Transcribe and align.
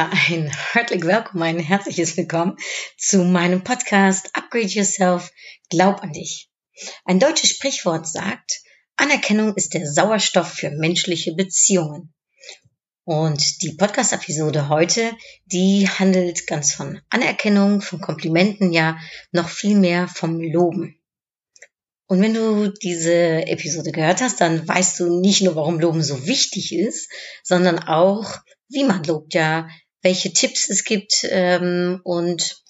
Ein 0.00 0.50
herzlich 0.72 1.04
willkommen, 1.04 1.42
ein 1.42 1.58
herzliches 1.58 2.16
Willkommen 2.16 2.56
zu 2.96 3.22
meinem 3.22 3.62
Podcast 3.62 4.30
Upgrade 4.32 4.64
Yourself, 4.64 5.30
Glaub 5.68 6.02
an 6.02 6.14
dich. 6.14 6.48
Ein 7.04 7.20
deutsches 7.20 7.50
Sprichwort 7.50 8.08
sagt, 8.08 8.62
Anerkennung 8.96 9.54
ist 9.56 9.74
der 9.74 9.86
Sauerstoff 9.86 10.50
für 10.50 10.70
menschliche 10.70 11.34
Beziehungen. 11.34 12.14
Und 13.04 13.60
die 13.60 13.74
Podcast-Episode 13.74 14.70
heute, 14.70 15.12
die 15.44 15.86
handelt 15.86 16.46
ganz 16.46 16.72
von 16.72 17.02
Anerkennung, 17.10 17.82
von 17.82 18.00
Komplimenten, 18.00 18.72
ja, 18.72 18.98
noch 19.32 19.50
viel 19.50 19.76
mehr 19.76 20.08
vom 20.08 20.40
Loben. 20.40 20.98
Und 22.06 22.22
wenn 22.22 22.32
du 22.32 22.72
diese 22.72 23.46
Episode 23.46 23.92
gehört 23.92 24.22
hast, 24.22 24.40
dann 24.40 24.66
weißt 24.66 24.98
du 24.98 25.20
nicht 25.20 25.42
nur, 25.42 25.56
warum 25.56 25.78
Loben 25.78 26.02
so 26.02 26.26
wichtig 26.26 26.74
ist, 26.74 27.10
sondern 27.42 27.80
auch, 27.80 28.38
wie 28.70 28.84
man 28.84 29.04
lobt, 29.04 29.34
ja, 29.34 29.68
welche 30.02 30.32
Tipps 30.32 30.68
es 30.68 30.84
gibt 30.84 31.26
ähm, 31.28 32.00
und 32.04 32.62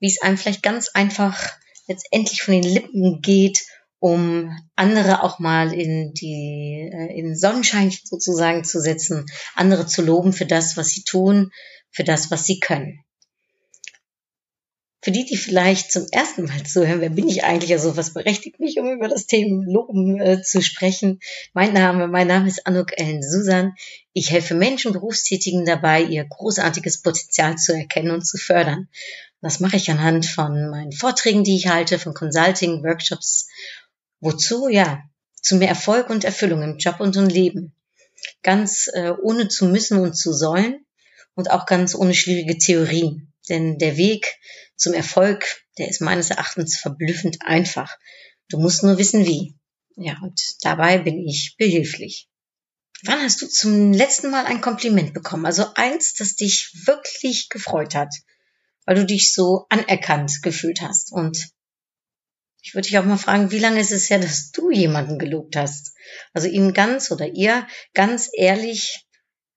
wie 0.00 0.06
es 0.06 0.22
einem 0.22 0.38
vielleicht 0.38 0.62
ganz 0.62 0.90
einfach 0.94 1.52
letztendlich 1.86 2.42
von 2.42 2.54
den 2.54 2.62
Lippen 2.62 3.20
geht, 3.20 3.64
um 3.98 4.56
andere 4.76 5.22
auch 5.22 5.38
mal 5.38 5.72
in 5.72 6.12
die 6.14 6.90
äh, 6.92 7.18
in 7.18 7.36
Sonnenschein 7.36 7.90
sozusagen 7.90 8.64
zu 8.64 8.80
setzen, 8.80 9.26
andere 9.54 9.86
zu 9.86 10.02
loben 10.02 10.32
für 10.32 10.46
das, 10.46 10.76
was 10.76 10.88
sie 10.90 11.02
tun, 11.02 11.50
für 11.90 12.04
das, 12.04 12.30
was 12.30 12.44
sie 12.44 12.60
können. 12.60 13.00
Für 15.08 15.12
die, 15.12 15.24
die 15.24 15.38
vielleicht 15.38 15.90
zum 15.90 16.06
ersten 16.12 16.44
Mal 16.44 16.64
zuhören, 16.64 17.00
wer 17.00 17.08
bin 17.08 17.28
ich 17.28 17.42
eigentlich? 17.42 17.72
Also 17.72 17.96
was 17.96 18.12
berechtigt 18.12 18.60
mich, 18.60 18.78
um 18.78 18.92
über 18.92 19.08
das 19.08 19.24
Thema 19.24 19.64
Loben 19.64 20.20
äh, 20.20 20.42
zu 20.42 20.60
sprechen? 20.60 21.20
Mein 21.54 21.72
Name, 21.72 22.08
mein 22.08 22.26
Name 22.26 22.46
ist 22.46 22.66
Anuk 22.66 22.88
Ellen 22.98 23.22
Susan. 23.22 23.72
Ich 24.12 24.30
helfe 24.30 24.54
Menschen, 24.54 24.92
Berufstätigen 24.92 25.64
dabei, 25.64 26.02
ihr 26.02 26.26
großartiges 26.26 27.00
Potenzial 27.00 27.56
zu 27.56 27.72
erkennen 27.72 28.10
und 28.10 28.26
zu 28.26 28.36
fördern. 28.36 28.90
Das 29.40 29.60
mache 29.60 29.76
ich 29.76 29.90
anhand 29.90 30.26
von 30.26 30.68
meinen 30.68 30.92
Vorträgen, 30.92 31.42
die 31.42 31.56
ich 31.56 31.68
halte, 31.68 31.98
von 31.98 32.12
Consulting, 32.12 32.84
Workshops. 32.84 33.48
Wozu? 34.20 34.68
Ja, 34.68 35.04
zu 35.40 35.56
mehr 35.56 35.70
Erfolg 35.70 36.10
und 36.10 36.24
Erfüllung 36.24 36.60
im 36.60 36.76
Job 36.76 37.00
und 37.00 37.16
im 37.16 37.28
Leben. 37.28 37.72
Ganz 38.42 38.90
äh, 38.92 39.14
ohne 39.22 39.48
zu 39.48 39.68
müssen 39.68 40.00
und 40.00 40.18
zu 40.18 40.34
sollen 40.34 40.84
und 41.34 41.50
auch 41.50 41.64
ganz 41.64 41.94
ohne 41.94 42.12
schwierige 42.12 42.58
Theorien. 42.58 43.27
Denn 43.48 43.78
der 43.78 43.96
Weg 43.96 44.36
zum 44.76 44.94
Erfolg, 44.94 45.62
der 45.78 45.88
ist 45.88 46.00
meines 46.00 46.30
Erachtens 46.30 46.78
verblüffend 46.78 47.38
einfach. 47.42 47.96
Du 48.48 48.58
musst 48.58 48.82
nur 48.82 48.98
wissen, 48.98 49.26
wie. 49.26 49.54
Ja, 49.96 50.16
und 50.22 50.40
dabei 50.62 50.98
bin 50.98 51.18
ich 51.26 51.56
behilflich. 51.58 52.28
Wann 53.04 53.22
hast 53.22 53.42
du 53.42 53.48
zum 53.48 53.92
letzten 53.92 54.30
Mal 54.30 54.46
ein 54.46 54.60
Kompliment 54.60 55.14
bekommen? 55.14 55.46
Also 55.46 55.66
eins, 55.74 56.14
das 56.14 56.34
dich 56.34 56.72
wirklich 56.86 57.48
gefreut 57.48 57.94
hat, 57.94 58.12
weil 58.86 58.96
du 58.96 59.06
dich 59.06 59.32
so 59.32 59.66
anerkannt 59.68 60.42
gefühlt 60.42 60.80
hast. 60.80 61.12
Und 61.12 61.50
ich 62.62 62.74
würde 62.74 62.88
dich 62.88 62.98
auch 62.98 63.04
mal 63.04 63.18
fragen, 63.18 63.50
wie 63.50 63.60
lange 63.60 63.80
ist 63.80 63.92
es 63.92 64.10
her, 64.10 64.18
dass 64.18 64.50
du 64.50 64.70
jemanden 64.70 65.18
gelobt 65.18 65.56
hast? 65.56 65.94
Also 66.32 66.48
ihm 66.48 66.72
ganz 66.74 67.10
oder 67.10 67.26
ihr 67.26 67.66
ganz 67.94 68.30
ehrlich 68.32 69.06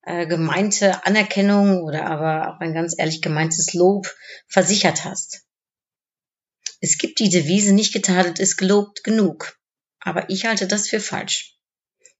äh, 0.03 0.25
gemeinte 0.25 1.05
Anerkennung 1.05 1.83
oder 1.83 2.05
aber 2.05 2.49
auch 2.49 2.59
ein 2.59 2.73
ganz 2.73 2.95
ehrlich 2.97 3.21
gemeintes 3.21 3.73
Lob 3.73 4.07
versichert 4.47 5.05
hast. 5.05 5.43
Es 6.79 6.97
gibt 6.97 7.19
die 7.19 7.29
Devise, 7.29 7.73
nicht 7.73 7.93
getadelt 7.93 8.39
ist 8.39 8.57
gelobt 8.57 9.03
genug. 9.03 9.57
Aber 9.99 10.29
ich 10.29 10.45
halte 10.45 10.67
das 10.67 10.89
für 10.89 10.99
falsch. 10.99 11.55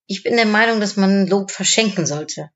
Ich 0.06 0.22
bin 0.22 0.36
der 0.36 0.46
Meinung, 0.46 0.80
dass 0.80 0.98
man 0.98 1.26
Lob 1.26 1.50
verschenken 1.50 2.06
sollte, 2.06 2.52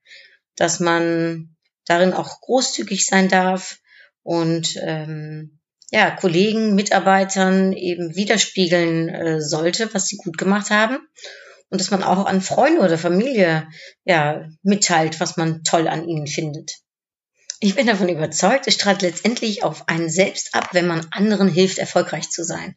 dass 0.56 0.80
man 0.80 1.56
darin 1.86 2.14
auch 2.14 2.42
großzügig 2.42 3.06
sein 3.06 3.28
darf 3.28 3.80
und 4.22 4.76
ähm, 4.82 5.60
ja, 5.92 6.12
Kollegen, 6.12 6.76
Mitarbeitern 6.76 7.74
eben 7.74 8.16
widerspiegeln 8.16 9.10
äh, 9.10 9.42
sollte, 9.42 9.92
was 9.94 10.08
sie 10.08 10.18
gut 10.18 10.38
gemacht 10.38 10.70
haben 10.70 11.00
und 11.70 11.82
dass 11.82 11.92
man 11.92 12.04
auch 12.04 12.26
an 12.26 12.42
Freunde 12.42 12.82
oder 12.82 12.98
Familie 12.98 13.68
ja 14.04 14.48
mitteilt, 14.64 15.20
was 15.20 15.38
man 15.38 15.64
toll 15.64 15.88
an 15.88 16.08
ihnen 16.08 16.28
findet. 16.28 16.80
Ich 17.62 17.76
bin 17.76 17.88
davon 17.88 18.10
überzeugt, 18.10 18.68
es 18.68 18.74
strahlt 18.74 19.02
letztendlich 19.02 19.64
auf 19.64 19.88
einen 19.88 20.10
selbst 20.10 20.54
ab, 20.54 20.70
wenn 20.74 20.88
man 20.88 21.08
anderen 21.12 21.48
hilft, 21.48 21.78
erfolgreich 21.78 22.30
zu 22.30 22.44
sein. 22.44 22.76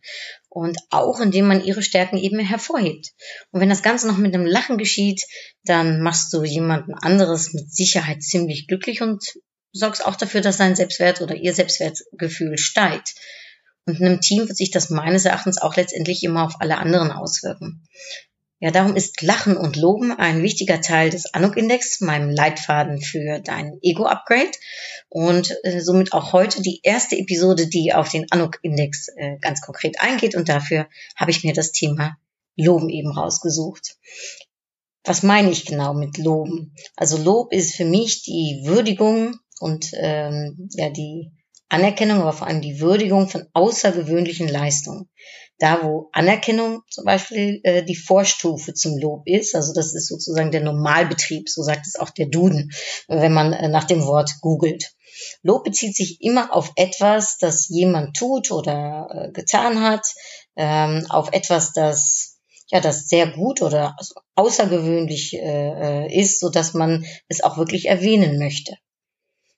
Und 0.49 0.79
auch 0.91 1.21
indem 1.21 1.47
man 1.47 1.65
ihre 1.65 1.83
Stärken 1.83 2.17
eben 2.17 2.39
hervorhebt. 2.39 3.11
Und 3.51 3.61
wenn 3.61 3.69
das 3.69 3.83
Ganze 3.83 4.07
noch 4.07 4.19
mit 4.19 4.35
einem 4.35 4.47
Lachen 4.47 4.79
geschieht, 4.79 5.25
dann 5.65 6.01
machst 6.01 6.33
du 6.33 6.45
jemanden 6.45 6.95
anderes 6.95 7.53
mit 7.53 7.73
Sicherheit 7.73 8.23
ziemlich 8.23 8.69
glücklich 8.69 9.03
und 9.03 9.35
sorgst 9.73 10.07
auch 10.07 10.17
dafür, 10.17 10.41
dass 10.41 10.57
sein 10.57 10.77
Selbstwert 10.77 11.21
oder 11.21 11.35
ihr 11.35 11.55
Selbstwertgefühl 11.55 12.57
steigt. 12.57 13.15
Und 13.85 13.99
in 13.99 14.07
einem 14.07 14.21
Team 14.21 14.47
wird 14.47 14.57
sich 14.57 14.71
das 14.71 14.91
meines 14.91 15.25
Erachtens 15.25 15.61
auch 15.61 15.75
letztendlich 15.77 16.23
immer 16.23 16.45
auf 16.45 16.61
alle 16.61 16.79
anderen 16.79 17.11
auswirken. 17.11 17.87
Ja, 18.61 18.73
darum 18.73 18.97
ist 18.97 19.23
Lachen 19.23 19.57
und 19.57 19.77
Loben 19.77 20.11
ein 20.11 20.43
wichtiger 20.43 20.81
Teil 20.81 21.11
des 21.11 21.33
Anuk-Index, 21.33 22.01
meinem 22.01 22.29
Leitfaden 22.29 23.01
für 23.01 23.39
dein 23.39 23.79
Ego-Upgrade 23.83 24.51
und 25.09 25.57
äh, 25.63 25.81
somit 25.81 26.13
auch 26.13 26.33
heute 26.33 26.61
die 26.61 26.81
erste 26.83 27.17
Episode, 27.17 27.69
die 27.69 27.95
auf 27.95 28.09
den 28.09 28.27
Anuk-Index 28.33 29.09
äh, 29.17 29.37
ganz 29.41 29.61
konkret 29.61 30.01
eingeht 30.01 30.35
und 30.35 30.49
dafür 30.49 30.89
habe 31.15 31.31
ich 31.31 31.45
mir 31.45 31.53
das 31.53 31.71
Thema 31.71 32.17
Loben 32.57 32.89
eben 32.89 33.13
rausgesucht. 33.13 33.97
Was 35.05 35.23
meine 35.23 35.51
ich 35.51 35.65
genau 35.65 35.95
mit 35.95 36.19
Loben? 36.19 36.75
Also 36.97 37.17
Lob 37.17 37.53
ist 37.53 37.77
für 37.77 37.85
mich 37.85 38.25
die 38.25 38.63
Würdigung 38.65 39.39
und 39.61 39.91
ähm, 39.95 40.69
ja 40.73 40.91
die 40.91 41.31
Anerkennung, 41.69 42.21
aber 42.21 42.33
vor 42.33 42.47
allem 42.47 42.61
die 42.61 42.81
Würdigung 42.81 43.29
von 43.29 43.47
außergewöhnlichen 43.53 44.49
Leistungen 44.49 45.09
da 45.59 45.83
wo 45.83 46.09
Anerkennung 46.13 46.83
zum 46.89 47.05
Beispiel 47.05 47.61
äh, 47.65 47.83
die 47.83 47.97
Vorstufe 47.97 48.75
zum 48.75 48.97
Lob 48.99 49.27
ist, 49.27 49.55
also 49.55 49.73
das 49.75 49.93
ist 49.93 50.09
sozusagen 50.09 50.53
der 50.53 50.63
Normalbetrieb, 50.63 51.49
so 51.49 51.63
sagt 51.63 51.87
es 51.87 51.97
auch 51.97 52.11
der 52.11 52.27
Duden, 52.27 52.71
wenn 53.09 53.33
man 53.33 53.53
äh, 53.53 53.69
nach 53.69 53.85
dem 53.85 54.05
Wort 54.07 54.31
googelt. 54.41 54.93
Lob 55.43 55.65
bezieht 55.65 55.97
sich 55.97 56.21
immer 56.21 56.55
auf 56.55 56.71
etwas, 56.77 57.39
das 57.39 57.69
jemand 57.69 58.17
tut 58.17 58.53
oder 58.53 59.09
äh, 59.11 59.33
getan 59.33 59.83
hat, 59.83 60.07
ähm, 60.57 61.07
auf 61.09 61.33
etwas, 61.33 61.73
das 61.73 62.37
ja, 62.71 62.81
das 62.81 63.09
sehr 63.09 63.27
gut 63.27 63.63
oder 63.63 63.97
außergewöhnlich 64.35 65.35
äh, 65.35 66.05
äh 66.05 66.21
ist, 66.21 66.39
so 66.39 66.51
dass 66.51 66.75
man 66.75 67.07
es 67.27 67.43
auch 67.43 67.57
wirklich 67.57 67.89
erwähnen 67.89 68.39
möchte. 68.39 68.77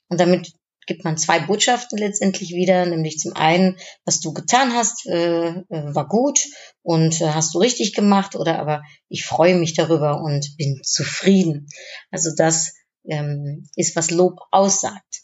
Und 0.08 0.20
damit 0.20 0.52
gibt 0.90 1.04
man 1.04 1.16
zwei 1.16 1.38
Botschaften 1.38 1.96
letztendlich 1.98 2.50
wieder, 2.50 2.84
nämlich 2.84 3.20
zum 3.20 3.32
einen, 3.36 3.76
was 4.04 4.18
du 4.18 4.32
getan 4.32 4.74
hast, 4.74 5.06
äh, 5.06 5.50
äh, 5.50 5.64
war 5.68 6.08
gut 6.08 6.40
und 6.82 7.20
äh, 7.20 7.28
hast 7.28 7.54
du 7.54 7.60
richtig 7.60 7.94
gemacht 7.94 8.34
oder 8.34 8.58
aber 8.58 8.82
ich 9.08 9.24
freue 9.24 9.54
mich 9.54 9.74
darüber 9.74 10.20
und 10.20 10.56
bin 10.56 10.80
zufrieden. 10.82 11.68
Also 12.10 12.30
das 12.36 12.74
ähm, 13.08 13.68
ist, 13.76 13.94
was 13.94 14.10
Lob 14.10 14.40
aussagt. 14.50 15.22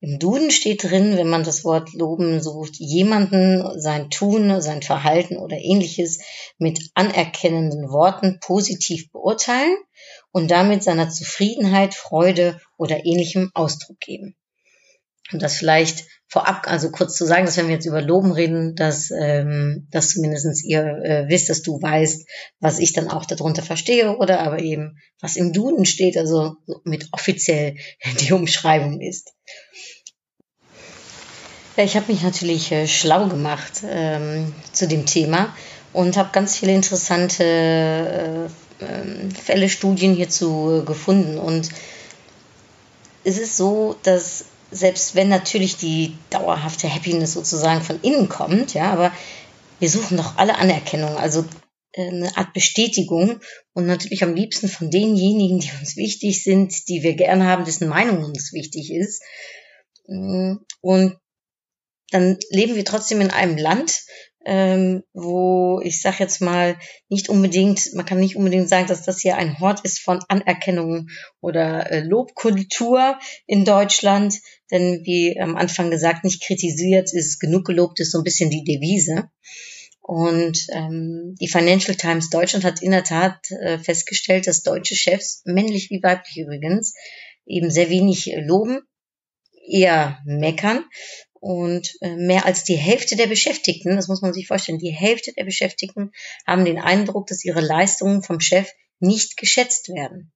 Im 0.00 0.18
Duden 0.18 0.50
steht 0.50 0.84
drin, 0.84 1.18
wenn 1.18 1.28
man 1.28 1.44
das 1.44 1.62
Wort 1.62 1.92
loben 1.92 2.40
sucht, 2.40 2.76
jemanden 2.78 3.78
sein 3.78 4.08
Tun, 4.08 4.62
sein 4.62 4.80
Verhalten 4.80 5.36
oder 5.36 5.58
ähnliches 5.58 6.20
mit 6.56 6.80
anerkennenden 6.94 7.90
Worten 7.90 8.38
positiv 8.40 9.12
beurteilen 9.12 9.76
und 10.32 10.50
damit 10.50 10.82
seiner 10.82 11.10
Zufriedenheit, 11.10 11.92
Freude 11.94 12.58
oder 12.78 13.04
ähnlichem 13.04 13.50
Ausdruck 13.52 14.00
geben. 14.00 14.36
Und 15.32 15.42
das 15.42 15.56
vielleicht 15.56 16.04
vorab, 16.30 16.68
also 16.68 16.90
kurz 16.90 17.16
zu 17.16 17.26
sagen, 17.26 17.44
dass 17.44 17.56
wenn 17.56 17.66
wir 17.66 17.74
jetzt 17.74 17.86
über 17.86 18.00
Loben 18.00 18.30
reden, 18.30 18.76
dass, 18.76 19.10
ähm, 19.10 19.88
dass 19.90 20.10
zumindestens 20.10 20.64
ihr 20.64 20.82
äh, 20.82 21.28
wisst, 21.28 21.50
dass 21.50 21.62
du 21.62 21.82
weißt, 21.82 22.24
was 22.60 22.78
ich 22.78 22.92
dann 22.92 23.08
auch 23.08 23.26
darunter 23.26 23.62
verstehe 23.62 24.16
oder 24.16 24.40
aber 24.40 24.60
eben, 24.60 24.96
was 25.20 25.36
im 25.36 25.52
Duden 25.52 25.84
steht, 25.84 26.16
also 26.16 26.54
mit 26.84 27.08
offiziell 27.10 27.76
die 28.20 28.32
Umschreibung 28.32 29.00
ist. 29.00 29.32
Ja, 31.76 31.84
ich 31.84 31.96
habe 31.96 32.12
mich 32.12 32.22
natürlich 32.22 32.70
äh, 32.70 32.86
schlau 32.86 33.26
gemacht 33.26 33.82
ähm, 33.88 34.54
zu 34.72 34.86
dem 34.86 35.06
Thema 35.06 35.54
und 35.92 36.16
habe 36.16 36.30
ganz 36.32 36.56
viele 36.56 36.74
interessante 36.74 37.42
äh, 37.42 38.44
äh, 38.84 39.30
Fälle, 39.34 39.68
Studien 39.68 40.14
hierzu 40.14 40.84
gefunden 40.84 41.38
und 41.38 41.70
ist 43.24 43.40
es 43.40 43.56
so, 43.56 43.96
dass 44.02 44.44
selbst 44.70 45.14
wenn 45.14 45.28
natürlich 45.28 45.76
die 45.76 46.16
dauerhafte 46.30 46.92
Happiness 46.92 47.32
sozusagen 47.32 47.82
von 47.82 48.00
innen 48.02 48.28
kommt, 48.28 48.74
ja, 48.74 48.92
aber 48.92 49.12
wir 49.78 49.88
suchen 49.88 50.16
doch 50.16 50.36
alle 50.36 50.56
Anerkennung, 50.56 51.16
also 51.16 51.44
äh, 51.92 52.08
eine 52.08 52.36
Art 52.36 52.52
Bestätigung 52.52 53.40
und 53.72 53.86
natürlich 53.86 54.22
am 54.22 54.34
liebsten 54.34 54.68
von 54.68 54.90
denjenigen, 54.90 55.60
die 55.60 55.70
uns 55.80 55.96
wichtig 55.96 56.44
sind, 56.44 56.88
die 56.88 57.02
wir 57.02 57.14
gerne 57.14 57.46
haben, 57.46 57.64
dessen 57.64 57.88
Meinung 57.88 58.24
uns 58.24 58.52
wichtig 58.52 58.92
ist. 58.92 59.22
Mm, 60.06 60.56
und 60.80 61.18
dann 62.10 62.38
leben 62.50 62.74
wir 62.74 62.84
trotzdem 62.84 63.20
in 63.20 63.30
einem 63.30 63.56
Land, 63.56 64.02
ähm, 64.44 65.02
wo 65.12 65.80
ich 65.84 66.00
sage 66.00 66.16
jetzt 66.20 66.40
mal 66.40 66.78
nicht 67.08 67.28
unbedingt, 67.28 67.94
man 67.94 68.06
kann 68.06 68.18
nicht 68.18 68.36
unbedingt 68.36 68.68
sagen, 68.68 68.86
dass 68.86 69.04
das 69.04 69.20
hier 69.20 69.36
ein 69.36 69.60
Hort 69.60 69.80
ist 69.84 70.00
von 70.00 70.20
Anerkennung 70.28 71.08
oder 71.40 71.90
äh, 71.90 72.00
Lobkultur 72.00 73.18
in 73.46 73.64
Deutschland, 73.64 74.34
denn 74.70 75.02
wie 75.04 75.38
am 75.38 75.56
Anfang 75.56 75.90
gesagt, 75.90 76.24
nicht 76.24 76.42
kritisiert 76.42 77.12
ist 77.12 77.38
genug 77.38 77.66
gelobt 77.66 78.00
ist 78.00 78.12
so 78.12 78.18
ein 78.18 78.24
bisschen 78.24 78.50
die 78.50 78.64
Devise. 78.64 79.30
Und 80.00 80.66
ähm, 80.72 81.36
die 81.40 81.46
Financial 81.46 81.94
Times 81.94 82.30
Deutschland 82.30 82.64
hat 82.64 82.82
in 82.82 82.90
der 82.90 83.04
Tat 83.04 83.38
äh, 83.50 83.78
festgestellt, 83.78 84.46
dass 84.46 84.62
deutsche 84.62 84.96
Chefs, 84.96 85.42
männlich 85.44 85.90
wie 85.90 86.02
weiblich 86.02 86.38
übrigens, 86.38 86.94
eben 87.46 87.70
sehr 87.70 87.90
wenig 87.90 88.32
loben, 88.38 88.80
eher 89.68 90.18
meckern 90.24 90.84
und 91.40 91.96
äh, 92.02 92.16
mehr 92.16 92.44
als 92.44 92.64
die 92.64 92.76
Hälfte 92.76 93.16
der 93.16 93.26
Beschäftigten, 93.26 93.96
das 93.96 94.08
muss 94.08 94.20
man 94.20 94.34
sich 94.34 94.46
vorstellen, 94.46 94.78
die 94.78 94.92
Hälfte 94.92 95.32
der 95.32 95.44
Beschäftigten 95.44 96.12
haben 96.46 96.66
den 96.66 96.78
Eindruck, 96.78 97.26
dass 97.26 97.44
ihre 97.44 97.62
Leistungen 97.62 98.22
vom 98.22 98.40
Chef 98.40 98.70
nicht 99.00 99.38
geschätzt 99.38 99.88
werden. 99.88 100.32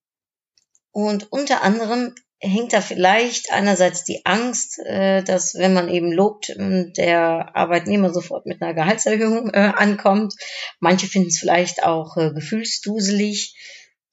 Und 0.90 1.30
unter 1.30 1.62
anderem 1.62 2.14
hängt 2.40 2.72
da 2.72 2.80
vielleicht 2.80 3.52
einerseits 3.52 4.04
die 4.04 4.24
Angst, 4.24 4.78
äh, 4.78 5.22
dass 5.22 5.54
wenn 5.54 5.74
man 5.74 5.88
eben 5.88 6.10
lobt, 6.10 6.54
der 6.56 7.54
Arbeitnehmer 7.54 8.12
sofort 8.12 8.46
mit 8.46 8.62
einer 8.62 8.74
Gehaltserhöhung 8.74 9.50
äh, 9.50 9.72
ankommt. 9.74 10.34
Manche 10.80 11.06
finden 11.06 11.28
es 11.28 11.38
vielleicht 11.38 11.84
auch 11.84 12.16
gefühlsduselig. 12.16 13.54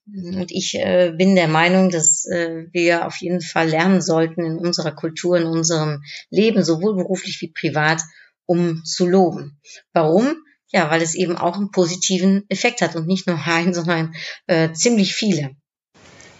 Und 0.07 0.51
ich 0.51 0.75
äh, 0.75 1.13
bin 1.15 1.35
der 1.35 1.47
Meinung, 1.47 1.89
dass 1.89 2.25
äh, 2.25 2.65
wir 2.71 3.05
auf 3.05 3.17
jeden 3.17 3.41
Fall 3.41 3.69
lernen 3.69 4.01
sollten 4.01 4.43
in 4.43 4.57
unserer 4.57 4.93
Kultur, 4.93 5.37
in 5.37 5.45
unserem 5.45 6.03
Leben, 6.29 6.63
sowohl 6.63 6.95
beruflich 6.95 7.39
wie 7.41 7.51
privat, 7.51 8.01
um 8.45 8.83
zu 8.83 9.07
loben. 9.07 9.59
Warum? 9.93 10.35
Ja, 10.71 10.89
weil 10.89 11.01
es 11.01 11.15
eben 11.15 11.37
auch 11.37 11.55
einen 11.55 11.71
positiven 11.71 12.45
Effekt 12.49 12.81
hat 12.81 12.95
und 12.95 13.07
nicht 13.07 13.27
nur 13.27 13.39
einen, 13.45 13.73
sondern 13.73 14.13
äh, 14.47 14.73
ziemlich 14.73 15.13
viele. 15.13 15.55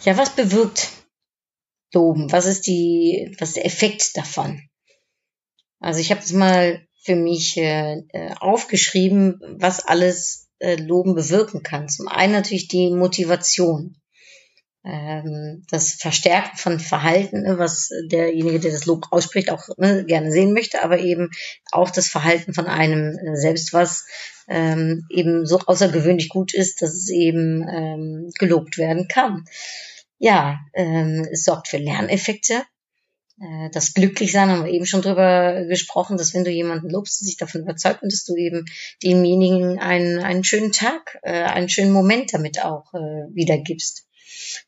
Ja, 0.03 0.17
was 0.17 0.35
bewirkt 0.35 0.89
Loben? 1.93 2.31
Was 2.31 2.45
ist 2.45 2.67
die, 2.67 3.35
was 3.39 3.49
ist 3.49 3.57
der 3.57 3.65
Effekt 3.65 4.17
davon? 4.17 4.61
Also 5.79 5.99
ich 5.99 6.11
habe 6.11 6.21
es 6.21 6.31
mal 6.31 6.85
für 7.03 7.15
mich 7.15 7.57
äh, 7.57 8.01
äh 8.09 8.33
aufgeschrieben, 8.39 9.39
was 9.59 9.85
alles 9.85 10.50
Loben 10.77 11.15
bewirken 11.15 11.63
kann. 11.63 11.89
Zum 11.89 12.07
einen 12.07 12.33
natürlich 12.33 12.67
die 12.67 12.91
Motivation, 12.91 13.97
ähm, 14.83 15.63
das 15.69 15.93
Verstärken 15.93 16.57
von 16.57 16.79
Verhalten, 16.79 17.43
ne, 17.43 17.57
was 17.57 17.89
derjenige, 18.09 18.59
der 18.59 18.71
das 18.71 18.85
Lob 18.85 19.05
ausspricht, 19.11 19.51
auch 19.51 19.67
ne, 19.77 20.05
gerne 20.05 20.31
sehen 20.31 20.53
möchte, 20.53 20.83
aber 20.83 20.99
eben 20.99 21.29
auch 21.71 21.91
das 21.91 22.07
Verhalten 22.07 22.53
von 22.53 22.65
einem 22.65 23.17
äh, 23.17 23.35
selbst, 23.35 23.73
was 23.73 24.05
ähm, 24.47 25.05
eben 25.09 25.45
so 25.45 25.59
außergewöhnlich 25.59 26.29
gut 26.29 26.53
ist, 26.53 26.81
dass 26.81 26.93
es 26.93 27.09
eben 27.09 27.67
ähm, 27.69 28.31
gelobt 28.39 28.77
werden 28.77 29.07
kann. 29.07 29.45
Ja, 30.23 30.59
es 30.73 31.45
sorgt 31.45 31.67
für 31.67 31.77
Lerneffekte, 31.77 32.53
äh, 32.53 32.80
das 33.71 33.93
Glücklichsein 33.93 34.49
haben 34.49 34.65
wir 34.65 34.71
eben 34.71 34.85
schon 34.85 35.01
drüber 35.01 35.65
gesprochen, 35.65 36.17
dass 36.17 36.33
wenn 36.33 36.43
du 36.43 36.51
jemanden 36.51 36.89
lobst, 36.89 37.25
sich 37.25 37.37
davon 37.37 37.61
überzeugt 37.61 38.03
dass 38.03 38.23
du 38.23 38.35
eben 38.35 38.65
demjenigen 39.01 39.79
einen, 39.79 40.19
einen 40.19 40.43
schönen 40.43 40.71
Tag, 40.71 41.17
äh, 41.23 41.31
einen 41.43 41.69
schönen 41.69 41.91
Moment 41.91 42.33
damit 42.33 42.63
auch 42.63 42.93
äh, 42.93 43.33
wiedergibst. 43.33 44.05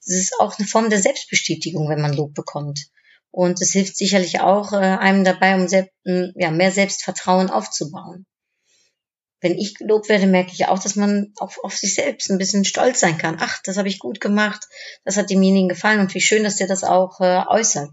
Das 0.06 0.16
ist 0.16 0.40
auch 0.40 0.58
eine 0.58 0.68
Form 0.68 0.90
der 0.90 1.00
Selbstbestätigung, 1.00 1.88
wenn 1.88 2.02
man 2.02 2.14
Lob 2.14 2.34
bekommt. 2.34 2.88
Und 3.30 3.62
es 3.62 3.74
hilft 3.74 3.98
sicherlich 3.98 4.42
auch 4.42 4.74
äh, 4.74 4.78
einem 4.78 5.24
dabei, 5.24 5.56
um 5.56 5.68
selbst, 5.68 5.94
ja, 6.06 6.52
mehr 6.52 6.72
Selbstvertrauen 6.72 7.50
aufzubauen. 7.50 8.26
Wenn 9.40 9.58
ich 9.58 9.76
gelobt 9.76 10.08
werde, 10.10 10.26
merke 10.26 10.52
ich 10.54 10.68
auch, 10.68 10.80
dass 10.80 10.96
man 10.96 11.34
auch 11.38 11.52
auf 11.64 11.76
sich 11.76 11.96
selbst 11.96 12.32
ein 12.32 12.38
bisschen 12.38 12.64
stolz 12.64 13.02
sein 13.02 13.18
kann. 13.18 13.38
Ach, 13.40 13.62
das 13.64 13.78
habe 13.78 13.90
ich 13.90 14.00
gut 14.00 14.22
gemacht, 14.22 14.68
das 15.04 15.18
hat 15.18 15.30
demjenigen 15.30 15.68
gefallen 15.68 16.00
und 16.00 16.14
wie 16.14 16.22
schön, 16.22 16.44
dass 16.44 16.56
der 16.56 16.68
das 16.68 16.84
auch 16.84 17.20
äh, 17.20 17.44
äußert. 17.48 17.90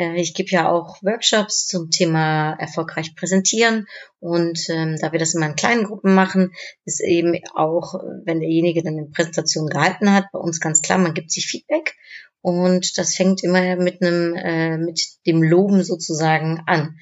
Äh, 0.00 0.20
ich 0.20 0.34
gebe 0.34 0.50
ja 0.50 0.70
auch 0.70 1.02
Workshops 1.02 1.66
zum 1.66 1.90
Thema 1.90 2.54
erfolgreich 2.54 3.14
präsentieren 3.14 3.86
und 4.18 4.58
ähm, 4.70 4.96
da 4.98 5.12
wir 5.12 5.18
das 5.18 5.34
in 5.34 5.40
meinen 5.40 5.56
kleinen 5.56 5.84
Gruppen 5.84 6.14
machen, 6.14 6.52
ist 6.86 7.00
eben 7.00 7.38
auch, 7.54 7.94
wenn 8.24 8.40
derjenige 8.40 8.82
dann 8.82 8.96
eine 8.96 9.10
Präsentation 9.10 9.66
gehalten 9.66 10.12
hat, 10.12 10.24
bei 10.32 10.38
uns 10.38 10.60
ganz 10.60 10.80
klar, 10.80 10.98
man 10.98 11.14
gibt 11.14 11.30
sich 11.30 11.46
Feedback 11.46 11.94
und 12.40 12.96
das 12.96 13.14
fängt 13.14 13.44
immer 13.44 13.76
mit 13.76 14.00
einem, 14.00 14.34
äh, 14.34 14.78
mit 14.78 15.00
dem 15.26 15.42
Loben 15.42 15.82
sozusagen 15.84 16.62
an. 16.66 16.96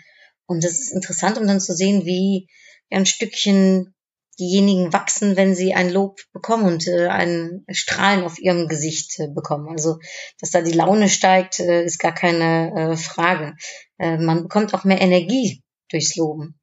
Und 0.47 0.65
das 0.65 0.73
ist 0.73 0.93
interessant, 0.93 1.39
um 1.39 1.47
dann 1.47 1.61
zu 1.61 1.75
sehen, 1.75 2.05
wie 2.05 2.49
ein 2.91 3.06
Stückchen 3.06 3.95
diejenigen 4.38 4.93
wachsen, 4.93 5.37
wenn 5.37 5.55
sie 5.55 5.75
ein 5.75 5.90
Lob 5.90 6.20
bekommen 6.32 6.64
und 6.64 6.87
äh, 6.87 7.08
ein 7.08 7.64
Strahlen 7.70 8.25
auf 8.25 8.38
ihrem 8.38 8.69
Gesicht 8.69 9.19
äh, 9.19 9.29
bekommen. 9.29 9.69
Also, 9.69 9.99
dass 10.40 10.50
da 10.50 10.62
die 10.62 10.73
Laune 10.73 11.08
steigt, 11.08 11.61
äh, 11.61 11.85
ist 11.85 11.99
gar 11.99 12.14
keine 12.14 12.93
äh, 12.93 12.96
Frage. 12.96 13.55
Äh, 13.99 14.19
man 14.19 14.44
bekommt 14.44 14.75
auch 14.75 14.85
mehr 14.85 15.00
Energie 15.00 15.62
durchs 15.90 16.17
Loben. 16.17 16.58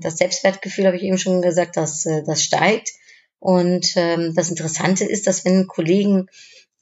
Das 0.00 0.16
Selbstwertgefühl, 0.16 0.86
habe 0.86 0.96
ich 0.96 1.04
eben 1.04 1.18
schon 1.18 1.40
gesagt, 1.40 1.76
das, 1.76 2.04
äh, 2.04 2.24
das 2.24 2.42
steigt. 2.42 2.90
Und 3.38 3.92
ähm, 3.94 4.32
das 4.34 4.50
Interessante 4.50 5.04
ist, 5.04 5.28
dass 5.28 5.44
wenn 5.44 5.68
Kollegen 5.68 6.26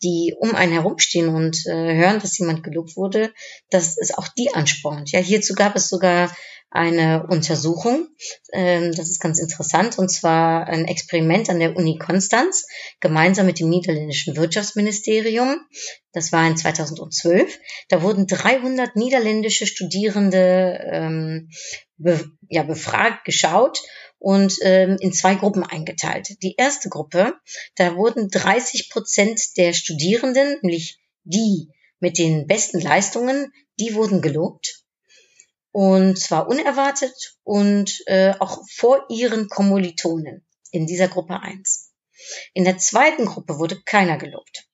die 0.02 0.34
um 0.38 0.54
einen 0.54 0.72
herumstehen 0.72 1.28
und 1.28 1.64
äh, 1.66 1.94
hören, 1.94 2.20
dass 2.20 2.38
jemand 2.38 2.62
gelobt 2.62 2.96
wurde, 2.96 3.32
dass 3.70 3.96
es 3.98 4.12
auch 4.12 4.28
die 4.28 4.52
anspornt. 4.54 5.10
Ja, 5.10 5.20
hierzu 5.20 5.54
gab 5.54 5.74
es 5.76 5.88
sogar 5.88 6.34
eine 6.76 7.26
Untersuchung. 7.28 8.08
Ähm, 8.52 8.92
das 8.92 9.10
ist 9.10 9.20
ganz 9.20 9.38
interessant. 9.38 9.98
Und 9.98 10.10
zwar 10.10 10.66
ein 10.66 10.86
Experiment 10.86 11.50
an 11.50 11.58
der 11.58 11.76
Uni 11.76 11.98
Konstanz 11.98 12.66
gemeinsam 13.00 13.46
mit 13.46 13.58
dem 13.58 13.68
niederländischen 13.68 14.36
Wirtschaftsministerium. 14.36 15.60
Das 16.12 16.32
war 16.32 16.46
in 16.46 16.56
2012. 16.56 17.58
Da 17.88 18.02
wurden 18.02 18.26
300 18.26 18.96
niederländische 18.96 19.66
Studierende 19.66 20.80
ähm, 20.92 21.50
be 21.96 22.30
ja, 22.48 22.62
befragt, 22.62 23.24
geschaut 23.24 23.82
und 24.18 24.56
ähm, 24.62 24.96
in 25.00 25.12
zwei 25.12 25.34
Gruppen 25.34 25.62
eingeteilt. 25.62 26.42
Die 26.42 26.54
erste 26.56 26.88
Gruppe, 26.88 27.34
da 27.74 27.96
wurden 27.96 28.28
30 28.28 28.90
Prozent 28.90 29.56
der 29.56 29.72
Studierenden, 29.72 30.58
nämlich 30.62 30.98
die 31.24 31.70
mit 31.98 32.18
den 32.18 32.46
besten 32.46 32.80
Leistungen, 32.80 33.52
die 33.78 33.94
wurden 33.94 34.20
gelobt. 34.20 34.85
Und 35.78 36.18
zwar 36.18 36.48
unerwartet 36.48 37.36
und 37.44 38.02
äh, 38.06 38.32
auch 38.38 38.62
vor 38.66 39.04
ihren 39.10 39.50
Kommilitonen 39.50 40.42
in 40.70 40.86
dieser 40.86 41.06
Gruppe 41.06 41.42
1. 41.42 41.92
In 42.54 42.64
der 42.64 42.78
zweiten 42.78 43.26
Gruppe 43.26 43.58
wurde 43.58 43.82
keiner 43.84 44.16
gelobt. 44.16 44.70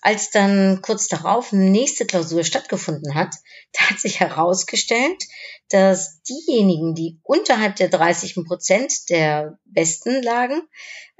Als 0.00 0.30
dann 0.30 0.80
kurz 0.80 1.08
darauf 1.08 1.52
nächste 1.52 2.06
Klausur 2.06 2.44
stattgefunden 2.44 3.14
hat, 3.14 3.34
da 3.74 3.90
hat 3.90 4.00
sich 4.00 4.18
herausgestellt, 4.18 5.22
dass 5.68 6.22
diejenigen, 6.22 6.94
die 6.94 7.20
unterhalb 7.22 7.76
der 7.76 7.90
30 7.90 8.36
Prozent 8.46 9.10
der 9.10 9.58
Besten 9.66 10.22
lagen, 10.22 10.62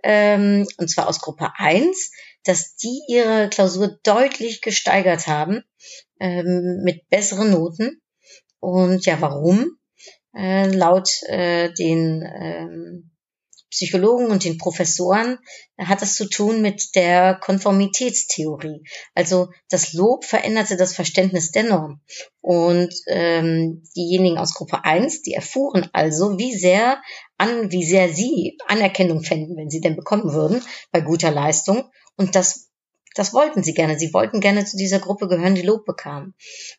ähm, 0.04 0.66
und 0.78 0.88
zwar 0.88 1.06
aus 1.06 1.20
Gruppe 1.20 1.50
1, 1.56 2.12
dass 2.44 2.76
die 2.76 3.02
ihre 3.08 3.50
Klausur 3.50 3.98
deutlich 4.04 4.62
gesteigert 4.62 5.26
haben 5.26 5.64
ähm, 6.18 6.80
mit 6.82 7.06
besseren 7.10 7.50
Noten 7.50 8.00
und 8.60 9.04
ja, 9.06 9.20
warum? 9.20 9.78
Äh, 10.34 10.68
laut 10.68 11.10
äh, 11.28 11.72
den 11.72 12.22
ähm, 12.22 13.10
Psychologen 13.70 14.28
und 14.28 14.44
den 14.44 14.58
Professoren 14.58 15.38
hat 15.78 16.00
das 16.00 16.14
zu 16.14 16.28
tun 16.28 16.62
mit 16.62 16.94
der 16.94 17.34
Konformitätstheorie. 17.34 18.82
Also 19.14 19.48
das 19.68 19.92
Lob 19.92 20.24
veränderte 20.24 20.76
das 20.76 20.94
Verständnis 20.94 21.50
der 21.50 21.64
Norm. 21.64 22.00
Und 22.40 22.94
ähm, 23.06 23.82
diejenigen 23.94 24.38
aus 24.38 24.54
Gruppe 24.54 24.84
1, 24.84 25.22
die 25.22 25.34
erfuhren 25.34 25.88
also, 25.92 26.38
wie 26.38 26.54
sehr 26.54 27.02
an, 27.36 27.70
wie 27.70 27.84
sehr 27.84 28.08
sie 28.08 28.56
Anerkennung 28.66 29.22
fänden, 29.22 29.56
wenn 29.56 29.68
sie 29.68 29.80
denn 29.80 29.96
bekommen 29.96 30.32
würden, 30.32 30.62
bei 30.92 31.00
guter 31.00 31.30
Leistung. 31.30 31.84
Und 32.16 32.34
das 32.34 32.65
das 33.16 33.32
wollten 33.32 33.62
sie 33.62 33.72
gerne. 33.72 33.98
Sie 33.98 34.12
wollten 34.12 34.40
gerne 34.40 34.64
zu 34.66 34.76
dieser 34.76 34.98
Gruppe 34.98 35.26
gehören, 35.26 35.54
die 35.54 35.62
Lob 35.62 35.86
bekam. 35.86 36.34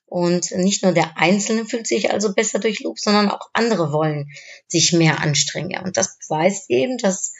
Und 0.05 0.51
nicht 0.51 0.83
nur 0.83 0.93
der 0.93 1.17
Einzelne 1.17 1.65
fühlt 1.65 1.87
sich 1.87 2.11
also 2.11 2.33
besser 2.33 2.59
durch 2.59 2.79
Lob, 2.79 2.99
sondern 2.99 3.29
auch 3.29 3.49
andere 3.53 3.91
wollen 3.91 4.29
sich 4.67 4.93
mehr 4.93 5.19
anstrengen. 5.19 5.83
Und 5.83 5.97
das 5.97 6.17
beweist 6.19 6.69
eben, 6.69 6.97
dass 6.99 7.33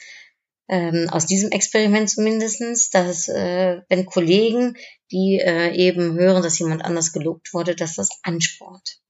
ähm, 0.68 1.08
aus 1.10 1.26
diesem 1.26 1.50
Experiment 1.50 2.10
zumindestens, 2.10 2.90
dass 2.90 3.28
äh, 3.28 3.80
wenn 3.88 4.04
Kollegen, 4.04 4.76
die 5.12 5.38
äh, 5.38 5.72
eben 5.74 6.14
hören, 6.18 6.42
dass 6.42 6.58
jemand 6.58 6.84
anders 6.84 7.12
gelobt 7.12 7.54
wurde, 7.54 7.76
dass 7.76 7.94
das 7.94 8.08
anspornt. 8.22 9.00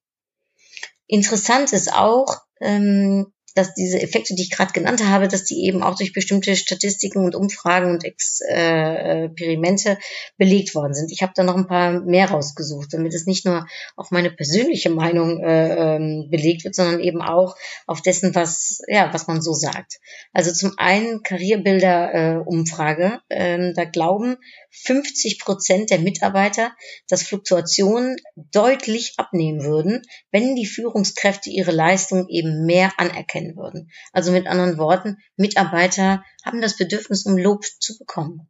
Interessant 1.07 1.73
ist 1.73 1.92
auch, 1.92 2.42
ähm, 2.61 3.33
dass 3.54 3.74
diese 3.74 4.00
Effekte, 4.00 4.34
die 4.34 4.42
ich 4.42 4.50
gerade 4.50 4.72
genannt 4.72 5.04
habe, 5.04 5.28
dass 5.28 5.44
die 5.44 5.64
eben 5.64 5.82
auch 5.82 5.96
durch 5.96 6.12
bestimmte 6.12 6.54
Statistiken 6.56 7.24
und 7.24 7.34
Umfragen 7.34 7.90
und 7.90 8.04
Experimente 8.04 9.98
belegt 10.36 10.74
worden 10.74 10.94
sind. 10.94 11.10
Ich 11.12 11.22
habe 11.22 11.32
da 11.34 11.42
noch 11.42 11.56
ein 11.56 11.66
paar 11.66 12.00
mehr 12.00 12.30
rausgesucht, 12.30 12.92
damit 12.92 13.14
es 13.14 13.26
nicht 13.26 13.44
nur 13.44 13.66
auf 13.96 14.10
meine 14.10 14.30
persönliche 14.30 14.90
Meinung 14.90 15.42
äh, 15.42 15.96
ähm, 15.96 16.28
belegt 16.30 16.64
wird, 16.64 16.74
sondern 16.74 17.00
eben 17.00 17.22
auch 17.22 17.56
auf 17.86 18.02
dessen, 18.02 18.34
was 18.34 18.82
ja, 18.86 19.12
was 19.12 19.26
man 19.26 19.40
so 19.42 19.52
sagt. 19.52 19.98
Also 20.32 20.52
zum 20.52 20.74
einen 20.76 21.22
Karrierebilder-Umfrage. 21.22 23.20
Äh, 23.28 23.72
da 23.74 23.84
glauben 23.84 24.36
50 24.70 25.40
Prozent 25.40 25.90
der 25.90 25.98
Mitarbeiter, 25.98 26.72
dass 27.08 27.22
Fluktuationen 27.22 28.16
deutlich 28.36 29.14
abnehmen 29.16 29.64
würden, 29.64 30.02
wenn 30.30 30.54
die 30.54 30.66
Führungskräfte 30.66 31.50
ihre 31.50 31.72
Leistung 31.72 32.28
eben 32.28 32.66
mehr 32.66 32.92
anerkennen 32.98 33.38
würden. 33.57 33.90
Also 34.12 34.33
mit 34.33 34.47
anderen 34.47 34.78
Worten, 34.78 35.18
Mitarbeiter 35.37 36.25
haben 36.45 36.61
das 36.61 36.76
Bedürfnis, 36.76 37.26
um 37.26 37.37
Lob 37.37 37.64
zu 37.64 37.99
bekommen. 37.99 38.49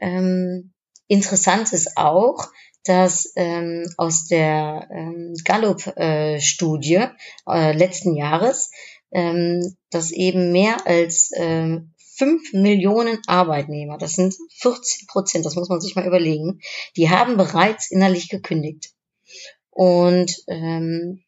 Ähm, 0.00 0.72
interessant 1.08 1.72
ist 1.72 1.96
auch, 1.96 2.48
dass 2.84 3.32
ähm, 3.36 3.86
aus 3.96 4.26
der 4.26 4.88
ähm, 4.90 5.34
Gallup-Studie 5.44 6.94
äh, 6.94 7.08
äh, 7.46 7.72
letzten 7.72 8.16
Jahres, 8.16 8.70
ähm, 9.12 9.76
dass 9.90 10.10
eben 10.10 10.52
mehr 10.52 10.86
als 10.86 11.30
ähm, 11.36 11.92
5 12.16 12.52
Millionen 12.52 13.18
Arbeitnehmer, 13.26 13.98
das 13.98 14.14
sind 14.14 14.34
40 14.58 15.06
Prozent, 15.08 15.46
das 15.46 15.54
muss 15.54 15.68
man 15.68 15.80
sich 15.80 15.94
mal 15.94 16.06
überlegen, 16.06 16.60
die 16.96 17.10
haben 17.10 17.36
bereits 17.36 17.90
innerlich 17.90 18.28
gekündigt. 18.28 18.92
Und 19.70 20.42
ähm, 20.48 21.21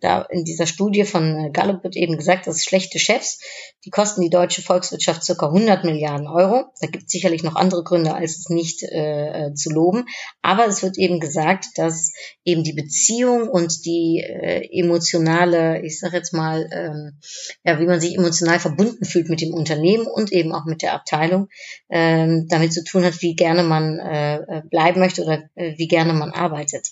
da 0.00 0.22
in 0.30 0.44
dieser 0.44 0.66
Studie 0.66 1.04
von 1.04 1.36
äh, 1.36 1.50
Gallup 1.50 1.82
wird 1.84 1.96
eben 1.96 2.16
gesagt, 2.16 2.46
dass 2.46 2.62
schlechte 2.62 2.98
Chefs, 2.98 3.40
die 3.84 3.90
kosten 3.90 4.20
die 4.20 4.30
deutsche 4.30 4.62
Volkswirtschaft 4.62 5.24
circa 5.24 5.46
100 5.46 5.84
Milliarden 5.84 6.28
Euro. 6.28 6.66
Da 6.80 6.86
gibt 6.86 7.04
es 7.04 7.12
sicherlich 7.12 7.42
noch 7.42 7.56
andere 7.56 7.82
Gründe, 7.82 8.14
als 8.14 8.38
es 8.38 8.48
nicht 8.48 8.82
äh, 8.82 9.46
äh, 9.46 9.54
zu 9.54 9.70
loben. 9.70 10.04
Aber 10.42 10.66
es 10.66 10.82
wird 10.82 10.98
eben 10.98 11.20
gesagt, 11.20 11.66
dass 11.76 12.12
eben 12.44 12.62
die 12.62 12.74
Beziehung 12.74 13.48
und 13.48 13.84
die 13.84 14.22
äh, 14.24 14.68
emotionale, 14.78 15.82
ich 15.82 15.98
sage 15.98 16.16
jetzt 16.16 16.32
mal, 16.32 16.68
ähm, 16.72 17.18
ja, 17.64 17.80
wie 17.80 17.86
man 17.86 18.00
sich 18.00 18.16
emotional 18.16 18.60
verbunden 18.60 19.04
fühlt 19.04 19.28
mit 19.28 19.40
dem 19.40 19.54
Unternehmen 19.54 20.06
und 20.06 20.32
eben 20.32 20.52
auch 20.52 20.66
mit 20.66 20.82
der 20.82 20.94
Abteilung, 20.94 21.48
ähm, 21.88 22.46
damit 22.48 22.72
zu 22.72 22.84
tun 22.84 23.04
hat, 23.04 23.20
wie 23.22 23.34
gerne 23.34 23.62
man 23.62 23.98
äh, 23.98 24.36
äh 24.36 24.62
bleiben 24.70 25.00
möchte 25.00 25.24
oder 25.24 25.48
äh, 25.54 25.74
wie 25.76 25.88
gerne 25.88 26.12
man 26.12 26.30
arbeitet. 26.30 26.86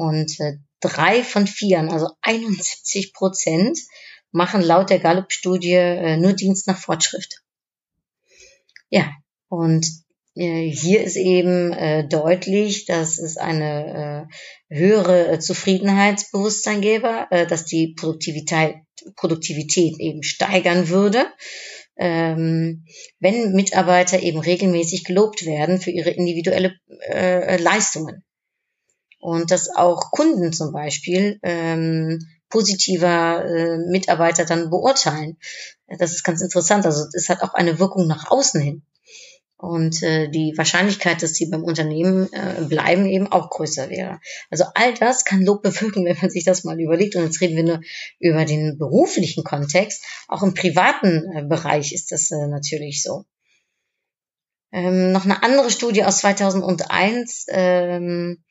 Und 0.00 0.40
äh, 0.40 0.56
drei 0.80 1.22
von 1.22 1.46
vier, 1.46 1.80
also 1.80 2.08
71 2.22 3.12
Prozent, 3.12 3.78
machen 4.32 4.62
laut 4.62 4.88
der 4.88 4.98
Gallup-Studie 4.98 5.74
äh, 5.74 6.16
nur 6.16 6.32
Dienst 6.32 6.66
nach 6.66 6.78
Fortschrift. 6.78 7.42
Ja, 8.88 9.10
und 9.50 9.86
äh, 10.36 10.70
hier 10.70 11.04
ist 11.04 11.16
eben 11.16 11.74
äh, 11.74 12.08
deutlich, 12.08 12.86
dass 12.86 13.18
es 13.18 13.36
eine 13.36 14.28
äh, 14.70 14.74
höhere 14.74 15.32
äh, 15.32 15.38
Zufriedenheitsbewusstsein 15.38 16.80
gäbe, 16.80 17.26
äh, 17.30 17.46
dass 17.46 17.66
die 17.66 17.92
Produktivität, 17.92 18.76
Produktivität 19.16 20.00
eben 20.00 20.22
steigern 20.22 20.88
würde, 20.88 21.26
ähm, 21.98 22.86
wenn 23.18 23.52
Mitarbeiter 23.52 24.22
eben 24.22 24.38
regelmäßig 24.38 25.04
gelobt 25.04 25.44
werden 25.44 25.78
für 25.78 25.90
ihre 25.90 26.08
individuelle 26.08 26.74
äh, 27.06 27.58
Leistungen 27.58 28.24
und 29.20 29.50
dass 29.50 29.74
auch 29.74 30.10
Kunden 30.10 30.52
zum 30.52 30.72
Beispiel 30.72 31.38
ähm, 31.42 32.26
positiver 32.48 33.44
äh, 33.44 33.78
Mitarbeiter 33.78 34.44
dann 34.44 34.70
beurteilen. 34.70 35.36
Das 35.86 36.12
ist 36.12 36.24
ganz 36.24 36.40
interessant. 36.40 36.84
Also 36.86 37.06
es 37.12 37.28
hat 37.28 37.42
auch 37.42 37.54
eine 37.54 37.78
Wirkung 37.78 38.06
nach 38.06 38.30
außen 38.30 38.60
hin. 38.60 38.82
Und 39.56 40.02
äh, 40.02 40.28
die 40.30 40.54
Wahrscheinlichkeit, 40.56 41.22
dass 41.22 41.34
sie 41.34 41.46
beim 41.46 41.64
Unternehmen 41.64 42.32
äh, 42.32 42.62
bleiben, 42.62 43.04
eben 43.04 43.30
auch 43.30 43.50
größer 43.50 43.90
wäre. 43.90 44.18
Also 44.48 44.64
all 44.74 44.94
das 44.94 45.26
kann 45.26 45.42
Lob 45.42 45.62
bewirken, 45.62 46.04
wenn 46.06 46.16
man 46.20 46.30
sich 46.30 46.44
das 46.44 46.64
mal 46.64 46.80
überlegt. 46.80 47.14
Und 47.14 47.24
jetzt 47.24 47.42
reden 47.42 47.56
wir 47.56 47.64
nur 47.64 47.80
über 48.18 48.46
den 48.46 48.78
beruflichen 48.78 49.44
Kontext. 49.44 50.02
Auch 50.28 50.42
im 50.42 50.54
privaten 50.54 51.30
äh, 51.36 51.44
Bereich 51.44 51.92
ist 51.92 52.10
das 52.10 52.30
äh, 52.30 52.46
natürlich 52.46 53.02
so. 53.02 53.26
Ähm, 54.72 55.12
noch 55.12 55.24
eine 55.24 55.42
andere 55.42 55.70
Studie 55.70 56.04
aus 56.04 56.18
2001. 56.18 57.46
Ähm, 57.48 58.42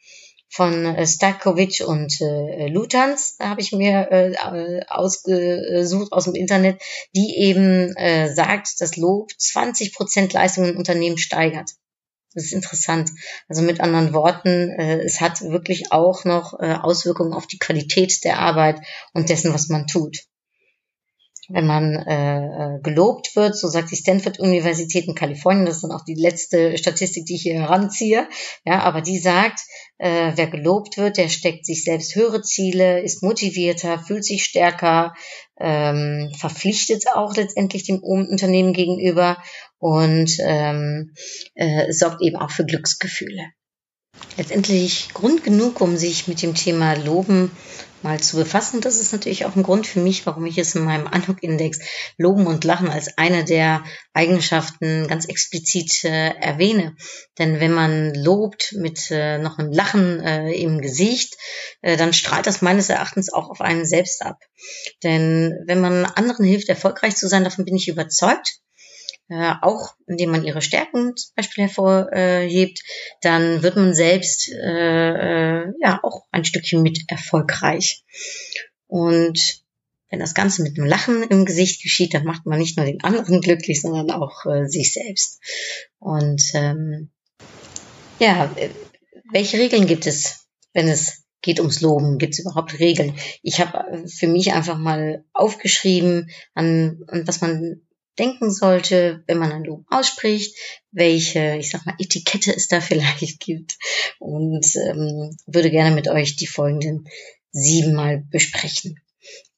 von 0.50 0.86
äh, 0.86 1.06
Stakovic 1.06 1.84
und 1.86 2.20
äh, 2.22 2.68
Lutans 2.68 3.38
habe 3.40 3.62
ich 3.62 3.72
mir 3.72 4.12
äh, 4.12 4.82
ausgesucht 4.88 6.12
aus 6.12 6.26
dem 6.26 6.36
Internet, 6.36 6.82
die 7.16 7.38
eben 7.38 7.96
äh, 7.96 8.34
sagt, 8.34 8.82
dass 8.82 8.98
Lob 8.98 9.32
20 9.38 9.94
Prozent 9.94 10.34
Leistung 10.34 10.66
im 10.66 10.78
Unternehmen 10.78 11.18
steigert. 11.18 11.72
Das 12.34 12.46
ist 12.46 12.54
interessant. 12.54 13.10
Also 13.48 13.62
mit 13.62 13.82
anderen 13.82 14.14
Worten, 14.14 14.70
äh, 14.70 15.00
es 15.02 15.22
hat 15.22 15.42
wirklich 15.42 15.92
auch 15.92 16.26
noch 16.26 16.60
äh, 16.60 16.74
Auswirkungen 16.74 17.34
auf 17.34 17.48
die 17.48 17.60
Qualität 17.60 18.24
der 18.24 18.40
Arbeit 18.40 18.82
und 19.14 19.30
dessen, 19.30 19.54
was 19.54 19.70
man 19.70 19.88
tut 19.88 20.29
wenn 21.50 21.66
man 21.66 21.96
äh, 21.96 22.76
äh, 22.76 22.80
gelobt 22.82 23.36
wird, 23.36 23.56
so 23.56 23.68
sagt 23.68 23.92
die 23.92 23.96
Stanford-Universität 23.96 25.08
in 25.08 25.16
Kalifornien, 25.16 25.66
das 25.66 25.78
ist 25.78 25.84
dann 25.84 25.92
auch 25.92 26.06
die 26.06 26.16
letzte 26.16 26.78
Statistik, 26.78 27.26
die 27.26 27.36
ich 27.36 27.42
hier 27.42 27.62
heranziehe, 27.62 28.28
ja, 28.66 28.82
aber 28.82 29.02
die 29.02 29.18
sagt, 29.18 29.62
äh, 29.98 30.32
wer 30.36 30.48
gelobt 30.48 30.98
wird, 30.98 31.18
der 31.18 31.30
steckt 31.30 31.66
sich 31.66 31.84
selbst 31.84 32.16
höhere 32.16 32.42
Ziele, 32.42 33.02
ist 33.02 33.24
motivierter, 33.24 34.00
fühlt 34.00 34.24
sich 34.24 34.44
stärker, 34.44 35.14
ähm, 35.60 36.32
verpflichtet 36.38 37.06
auch 37.14 37.36
letztendlich 37.36 37.84
dem 37.84 38.00
Unternehmen 38.00 38.74
gegenüber 38.74 39.38
und 39.78 40.32
ähm, 40.40 41.14
äh, 41.56 41.92
sorgt 41.92 42.22
eben 42.22 42.38
auch 42.38 42.52
für 42.52 42.66
Glücksgefühle. 42.66 43.52
Letztendlich 44.38 45.10
Grund 45.14 45.44
genug, 45.44 45.82
um 45.82 45.98
sich 45.98 46.28
mit 46.28 46.42
dem 46.42 46.56
Thema 46.56 46.94
Loben 46.94 47.52
mal 48.02 48.20
zu 48.20 48.38
befassen. 48.38 48.82
Das 48.82 49.00
ist 49.00 49.12
natürlich 49.12 49.46
auch 49.46 49.56
ein 49.56 49.64
Grund 49.64 49.88
für 49.88 50.00
mich, 50.00 50.26
warum 50.26 50.46
ich 50.46 50.58
es 50.58 50.76
in 50.76 50.84
meinem 50.84 51.08
Anhook-Index 51.08 51.80
Loben 52.18 52.48
und 52.48 52.64
Lachen 52.64 52.90
als 52.90 53.18
eine 53.18 53.44
der 53.44 53.84
Eigenschaften 54.14 55.08
ganz 55.08 55.26
explizit 55.26 56.04
äh, 56.06 56.30
erwähne. 56.40 56.96
Denn 57.38 57.60
wenn 57.60 57.74
man 57.74 58.14
lobt 58.14 58.74
mit 58.78 59.12
äh, 59.12 59.38
noch 59.38 59.58
einem 59.58 59.72
Lachen 59.72 60.22
äh, 60.22 60.52
im 60.54 60.80
Gesicht, 60.80 61.36
äh, 61.82 61.98
dann 61.98 62.14
strahlt 62.14 62.48
das 62.48 62.62
meines 62.62 62.90
Erachtens 62.90 63.32
auch 63.32 63.50
auf 63.50 63.62
einen 63.62 63.86
selbst 63.86 64.22
ab. 64.22 64.38
Denn 65.04 65.54
wenn 65.66 65.82
man 65.82 66.06
anderen 66.06 66.46
hilft, 66.46 66.70
erfolgreich 66.70 67.16
zu 67.16 67.28
sein, 67.28 67.44
davon 67.44 67.66
bin 67.66 67.76
ich 67.76 67.88
überzeugt, 67.88 68.60
äh, 69.30 69.54
auch 69.62 69.96
indem 70.08 70.32
man 70.32 70.44
ihre 70.44 70.62
Stärken 70.62 71.16
zum 71.16 71.36
Beispiel 71.36 71.66
hervorhebt, 71.66 72.82
dann 73.22 73.62
wird 73.64 73.76
man 73.76 73.94
selbst 73.94 74.50
äh, 74.50 75.62
äh, 75.62 75.74
ja 75.80 76.00
auch 76.04 76.26
ein 76.32 76.46
Stückchen 76.46 76.82
mit 76.82 77.04
erfolgreich. 77.08 78.04
Und 78.88 79.64
wenn 80.10 80.20
das 80.20 80.34
Ganze 80.34 80.64
mit 80.64 80.78
einem 80.78 80.88
Lachen 80.88 81.24
im 81.24 81.46
Gesicht 81.46 81.84
geschieht, 81.84 82.16
dann 82.16 82.26
macht 82.26 82.46
man 82.46 82.58
nicht 82.58 82.76
nur 82.78 82.86
den 82.86 83.04
anderen 83.04 83.42
glücklich, 83.42 83.82
sondern 83.82 84.12
auch 84.12 84.46
äh, 84.46 84.68
sich 84.68 84.94
selbst. 84.94 85.40
Und 86.00 86.42
ähm, 86.54 87.12
ja, 88.18 88.54
welche 89.32 89.60
Regeln 89.60 89.86
gibt 89.86 90.08
es, 90.08 90.48
wenn 90.74 90.88
es 90.88 91.24
geht 91.42 91.60
ums 91.60 91.82
Loben? 91.82 92.18
Gibt 92.18 92.34
es 92.34 92.40
überhaupt 92.40 92.80
Regeln? 92.80 93.14
Ich 93.42 93.62
habe 93.62 94.08
für 94.08 94.28
mich 94.28 94.52
einfach 94.54 94.78
mal 94.78 95.24
aufgeschrieben, 95.34 96.32
an, 96.54 97.04
an 97.08 97.28
was 97.28 97.42
man 97.42 97.82
denken 98.20 98.52
sollte, 98.52 99.24
wenn 99.28 99.38
man 99.38 99.52
ein 99.52 99.64
Lob 99.64 99.86
ausspricht, 99.90 100.56
welche, 100.92 101.56
ich 101.58 101.70
sag 101.72 101.86
mal, 101.86 101.96
Etikette 101.98 102.54
es 102.56 102.68
da 102.68 102.82
vielleicht 102.82 103.40
gibt 103.40 103.78
und 104.20 104.66
ähm, 104.76 105.36
würde 105.48 105.72
gerne 105.72 105.96
mit 105.96 106.08
euch 106.08 106.36
die 106.36 106.48
folgenden 106.48 107.08
sieben 107.52 107.94
mal 107.94 108.20
besprechen. 108.30 109.00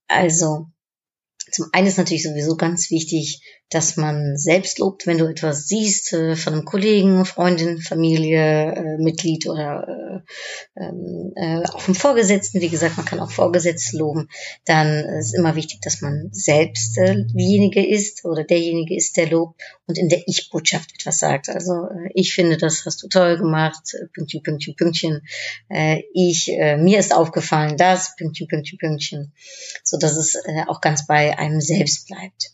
Also, 0.07 0.67
zum 1.51 1.67
einen 1.73 1.87
ist 1.87 1.97
natürlich 1.97 2.23
sowieso 2.23 2.55
ganz 2.55 2.91
wichtig, 2.91 3.41
dass 3.71 3.95
man 3.95 4.37
selbst 4.37 4.79
lobt, 4.79 5.07
wenn 5.07 5.17
du 5.17 5.27
etwas 5.27 5.65
siehst 5.67 6.11
äh, 6.11 6.35
von 6.35 6.53
einem 6.53 6.65
Kollegen, 6.65 7.23
Freundin, 7.23 7.79
Familie, 7.79 8.73
äh, 8.73 8.97
Mitglied 8.97 9.47
oder 9.47 9.87
äh, 10.75 10.83
ähm, 10.83 11.31
äh, 11.37 11.63
auch 11.69 11.79
vom 11.79 11.95
Vorgesetzten. 11.95 12.59
Wie 12.59 12.67
gesagt, 12.67 12.97
man 12.97 13.05
kann 13.05 13.21
auch 13.21 13.31
Vorgesetzte 13.31 13.97
loben. 13.97 14.27
Dann 14.65 15.05
ist 15.19 15.33
immer 15.33 15.55
wichtig, 15.55 15.79
dass 15.81 16.01
man 16.01 16.27
selbst 16.33 16.97
äh, 16.97 17.23
diejenige 17.33 17.87
ist 17.87 18.25
oder 18.25 18.43
derjenige 18.43 18.93
ist, 18.93 19.15
der 19.15 19.29
lobt 19.29 19.61
und 19.87 19.97
in 19.97 20.09
der 20.09 20.21
Ich-Botschaft 20.27 20.91
etwas 20.93 21.19
sagt. 21.19 21.47
Also 21.47 21.85
äh, 21.85 22.09
ich 22.13 22.33
finde, 22.33 22.57
das 22.57 22.85
hast 22.85 23.01
du 23.01 23.07
toll 23.07 23.37
gemacht, 23.37 23.95
Pünktchen, 24.13 24.43
Pünktchen, 24.43 24.75
Pünktchen. 24.75 25.21
Ich, 26.13 26.47
mir 26.47 26.99
ist 26.99 27.15
aufgefallen, 27.15 27.77
das, 27.77 28.15
Pünktchen, 28.17 28.47
Pünktchen, 28.47 28.77
Pünktchen. 28.77 29.33
So 29.83 29.97
dass 29.97 30.17
es 30.17 30.37
auch 30.67 30.81
ganz 30.81 31.07
bei 31.07 31.37
einem 31.37 31.61
selbst 31.61 32.07
bleibt. 32.07 32.51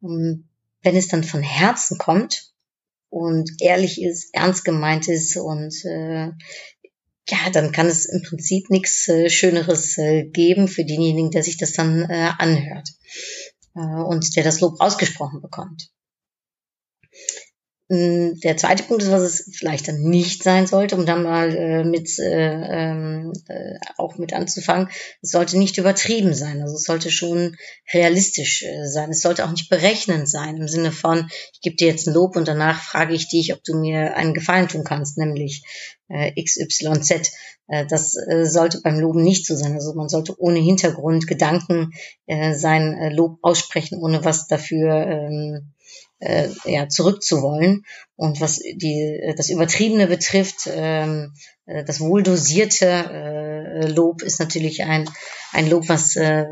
Und 0.00 0.48
wenn 0.84 0.96
es 0.96 1.08
dann 1.08 1.24
von 1.24 1.42
Herzen 1.42 1.98
kommt 1.98 2.52
und 3.10 3.50
ehrlich 3.60 4.00
ist, 4.02 4.34
ernst 4.34 4.64
gemeint 4.64 5.08
ist 5.08 5.36
und 5.36 5.74
äh, 5.84 6.30
ja, 7.28 7.50
dann 7.52 7.72
kann 7.72 7.86
es 7.86 8.06
im 8.06 8.22
Prinzip 8.22 8.70
nichts 8.70 9.08
äh, 9.08 9.30
Schöneres 9.30 9.96
äh, 9.96 10.24
geben 10.24 10.68
für 10.68 10.84
denjenigen, 10.84 11.30
der 11.30 11.42
sich 11.42 11.56
das 11.56 11.72
dann 11.72 12.02
äh, 12.02 12.30
anhört 12.38 12.90
äh, 13.74 13.80
und 13.80 14.36
der 14.36 14.44
das 14.44 14.60
Lob 14.60 14.80
ausgesprochen 14.80 15.40
bekommt. 15.40 15.90
Mm, 17.88 18.40
der 18.42 18.56
zweite 18.56 18.84
Punkt 18.84 19.02
ist, 19.02 19.10
was 19.10 19.22
es 19.22 19.50
vielleicht 19.58 19.88
dann 19.88 20.00
nicht 20.00 20.42
sein 20.42 20.66
sollte, 20.66 20.96
um 20.96 21.04
dann 21.04 21.22
mal 21.22 21.54
äh, 21.54 21.84
mit 21.84 22.18
äh, 22.18 22.32
ähm, 22.32 23.32
äh, 23.48 23.78
auch 23.98 24.16
mit 24.16 24.32
anzufangen. 24.32 24.88
Es 25.20 25.30
sollte 25.30 25.58
nicht 25.58 25.76
übertrieben 25.76 26.32
sein. 26.32 26.62
Also 26.62 26.76
es 26.76 26.84
sollte 26.84 27.10
schon 27.10 27.56
realistisch 27.92 28.62
äh, 28.62 28.86
sein. 28.86 29.10
Es 29.10 29.20
sollte 29.20 29.44
auch 29.44 29.50
nicht 29.50 29.68
berechnend 29.68 30.30
sein 30.30 30.56
im 30.56 30.66
Sinne 30.66 30.92
von, 30.92 31.28
ich 31.52 31.60
gebe 31.60 31.76
dir 31.76 31.88
jetzt 31.88 32.06
ein 32.06 32.14
Lob 32.14 32.36
und 32.36 32.48
danach 32.48 32.82
frage 32.82 33.12
ich 33.12 33.28
dich, 33.28 33.52
ob 33.52 33.62
du 33.64 33.76
mir 33.76 34.16
einen 34.16 34.32
Gefallen 34.32 34.68
tun 34.68 34.84
kannst, 34.84 35.18
nämlich 35.18 35.62
äh, 36.08 36.32
XYZ. 36.42 37.32
Äh, 37.68 37.86
das 37.86 38.16
äh, 38.16 38.46
sollte 38.46 38.80
beim 38.80 38.98
Loben 38.98 39.22
nicht 39.22 39.46
so 39.46 39.56
sein. 39.56 39.74
Also 39.74 39.92
man 39.92 40.08
sollte 40.08 40.40
ohne 40.40 40.58
Hintergrund 40.58 41.26
Gedanken 41.26 41.92
sein 42.26 43.12
Lob 43.12 43.38
aussprechen, 43.42 43.98
ohne 43.98 44.24
was 44.24 44.46
dafür 44.46 45.06
ähm, 45.06 45.74
äh, 46.18 46.48
ja, 46.64 46.88
zurückzuwollen. 46.88 47.84
Und 48.16 48.40
was 48.40 48.58
die, 48.58 49.34
das 49.36 49.50
Übertriebene 49.50 50.06
betrifft, 50.06 50.68
ähm, 50.72 51.32
äh, 51.66 51.84
das 51.84 52.00
wohldosierte 52.00 52.86
äh, 52.86 53.88
Lob 53.88 54.22
ist 54.22 54.38
natürlich 54.38 54.84
ein, 54.84 55.08
ein 55.52 55.68
Lob, 55.68 55.88
was 55.88 56.16
äh, 56.16 56.44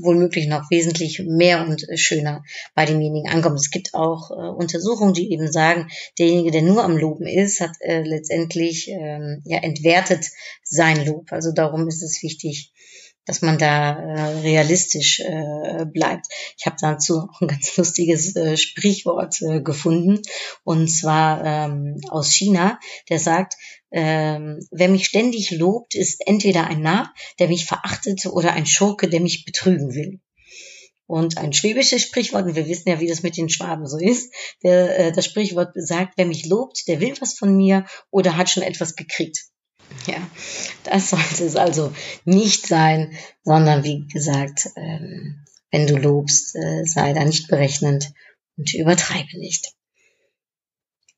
wohlmöglich 0.00 0.48
noch 0.48 0.70
wesentlich 0.70 1.22
mehr 1.24 1.66
und 1.66 1.86
schöner 1.94 2.42
bei 2.74 2.84
demjenigen 2.84 3.30
ankommt. 3.30 3.60
Es 3.60 3.70
gibt 3.70 3.94
auch 3.94 4.30
äh, 4.30 4.34
Untersuchungen, 4.34 5.14
die 5.14 5.32
eben 5.32 5.50
sagen, 5.50 5.88
derjenige, 6.18 6.50
der 6.50 6.62
nur 6.62 6.82
am 6.82 6.96
Loben 6.96 7.26
ist, 7.26 7.60
hat 7.60 7.72
äh, 7.80 8.02
letztendlich 8.02 8.90
äh, 8.90 9.38
ja, 9.44 9.58
entwertet 9.58 10.26
sein 10.64 11.04
Lob. 11.06 11.30
Also 11.30 11.52
darum 11.52 11.86
ist 11.88 12.02
es 12.02 12.22
wichtig, 12.22 12.72
dass 13.28 13.42
man 13.42 13.58
da 13.58 13.90
äh, 13.90 14.40
realistisch 14.40 15.20
äh, 15.20 15.84
bleibt. 15.84 16.26
Ich 16.56 16.64
habe 16.64 16.76
dazu 16.80 17.28
auch 17.30 17.40
ein 17.42 17.48
ganz 17.48 17.76
lustiges 17.76 18.34
äh, 18.34 18.56
Sprichwort 18.56 19.40
äh, 19.42 19.60
gefunden 19.60 20.22
und 20.64 20.88
zwar 20.88 21.44
ähm, 21.44 22.00
aus 22.08 22.32
China, 22.32 22.80
der 23.10 23.18
sagt, 23.18 23.54
ähm, 23.90 24.66
wer 24.70 24.88
mich 24.88 25.06
ständig 25.06 25.50
lobt, 25.50 25.94
ist 25.94 26.26
entweder 26.26 26.66
ein 26.66 26.80
Narr, 26.80 27.12
der 27.38 27.48
mich 27.48 27.66
verachtet 27.66 28.24
oder 28.26 28.54
ein 28.54 28.66
Schurke, 28.66 29.08
der 29.08 29.20
mich 29.20 29.44
betrügen 29.44 29.94
will. 29.94 30.20
Und 31.06 31.38
ein 31.38 31.52
schwäbisches 31.52 32.02
Sprichwort, 32.02 32.46
und 32.46 32.54
wir 32.54 32.68
wissen 32.68 32.88
ja, 32.88 33.00
wie 33.00 33.06
das 33.06 33.22
mit 33.22 33.36
den 33.36 33.48
Schwaben 33.50 33.86
so 33.86 33.98
ist, 33.98 34.32
der, 34.62 34.98
äh, 34.98 35.12
das 35.12 35.26
Sprichwort 35.26 35.72
sagt, 35.74 36.14
wer 36.16 36.26
mich 36.26 36.46
lobt, 36.46 36.88
der 36.88 37.00
will 37.00 37.14
was 37.20 37.34
von 37.34 37.54
mir 37.54 37.84
oder 38.10 38.36
hat 38.36 38.48
schon 38.48 38.62
etwas 38.62 38.96
gekriegt. 38.96 39.48
Ja, 40.08 40.26
das 40.84 41.10
sollte 41.10 41.44
es 41.44 41.56
also 41.56 41.92
nicht 42.24 42.66
sein, 42.66 43.12
sondern 43.44 43.84
wie 43.84 44.06
gesagt, 44.06 44.70
ähm, 44.76 45.44
wenn 45.70 45.86
du 45.86 45.96
lobst, 45.96 46.56
äh, 46.56 46.84
sei 46.84 47.12
da 47.12 47.24
nicht 47.24 47.48
berechnend 47.48 48.10
und 48.56 48.72
übertreibe 48.72 49.38
nicht. 49.38 49.74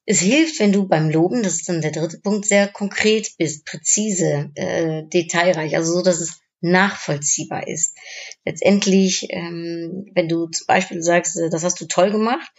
Es 0.07 0.19
hilft, 0.19 0.59
wenn 0.59 0.73
du 0.73 0.89
beim 0.89 1.09
Loben, 1.09 1.45
das 1.45 1.55
ist 1.55 1.69
dann 1.69 1.83
der 1.83 1.93
dritte 1.93 2.19
Punkt, 2.19 2.47
sehr 2.47 2.67
konkret 2.67 3.31
bist, 3.39 3.65
präzise, 3.65 4.51
äh, 4.57 5.05
detailreich, 5.05 5.77
also 5.77 5.93
so, 5.93 6.03
dass 6.03 6.19
es 6.19 6.41
nachvollziehbar 6.61 7.67
ist. 7.67 7.97
Letztendlich, 8.45 9.27
ähm, 9.31 10.11
wenn 10.15 10.29
du 10.29 10.47
zum 10.47 10.67
Beispiel 10.67 11.03
sagst, 11.03 11.37
äh, 11.37 11.51
das 11.51 11.65
hast 11.65 11.81
du 11.81 11.87
toll 11.87 12.11
gemacht, 12.11 12.51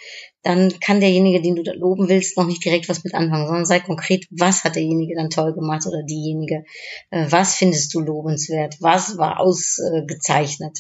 dann 0.44 0.80
kann 0.80 1.00
derjenige, 1.00 1.42
den 1.42 1.56
du 1.56 1.64
da 1.64 1.74
loben 1.74 2.10
willst, 2.10 2.38
noch 2.38 2.48
nicht 2.48 2.66
direkt 2.66 2.90
was 2.90 3.04
mit 3.04 3.14
anfangen, 3.14 3.46
sondern 3.46 3.66
sei 3.66 3.80
konkret, 3.80 4.26
was 4.32 4.64
hat 4.64 4.76
derjenige 4.76 5.16
dann 5.16 5.30
toll 5.30 5.54
gemacht 5.54 5.86
oder 5.86 6.04
diejenige, 6.04 6.64
äh, 7.12 7.28
was 7.30 7.56
findest 7.56 7.94
du 7.94 8.00
lobenswert, 8.00 8.78
was 8.80 9.18
war 9.18 9.40
ausgezeichnet. 9.40 10.80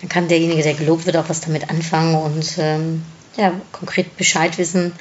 Dann 0.00 0.08
kann 0.08 0.28
derjenige, 0.28 0.62
der 0.62 0.74
gelobt 0.74 1.06
wird, 1.06 1.16
auch 1.16 1.28
was 1.28 1.40
damit 1.40 1.70
anfangen 1.70 2.14
und 2.14 2.56
ähm, 2.58 3.02
ja, 3.36 3.60
konkret 3.72 4.16
Bescheid 4.16 4.58
wissen, 4.58 4.92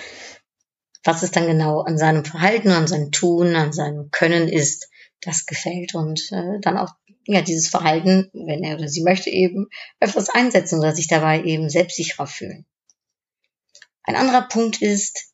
was 1.04 1.24
es 1.24 1.32
dann 1.32 1.48
genau 1.48 1.82
an 1.82 1.98
seinem 1.98 2.26
Verhalten, 2.26 2.70
an 2.70 2.88
seinem 2.88 3.12
Tun, 3.12 3.56
an 3.56 3.74
seinem 3.74 4.12
Können 4.12 4.48
ist, 4.48 4.90
das 5.22 5.46
gefällt 5.46 5.96
und 5.96 6.32
äh, 6.32 6.60
dann 6.62 6.78
auch 6.78 6.92
ja 7.34 7.42
dieses 7.42 7.68
Verhalten, 7.68 8.30
wenn 8.34 8.64
er 8.64 8.78
oder 8.78 8.88
sie 8.88 9.04
möchte, 9.04 9.30
eben 9.30 9.68
öfters 10.00 10.30
einsetzen 10.30 10.80
oder 10.80 10.96
sich 10.96 11.08
dabei 11.08 11.44
eben 11.44 11.70
selbstsicherer 11.70 12.28
fühlen. 12.28 12.66
Ein 14.04 14.16
anderer 14.16 14.48
Punkt 14.48 14.82
ist, 14.82 15.34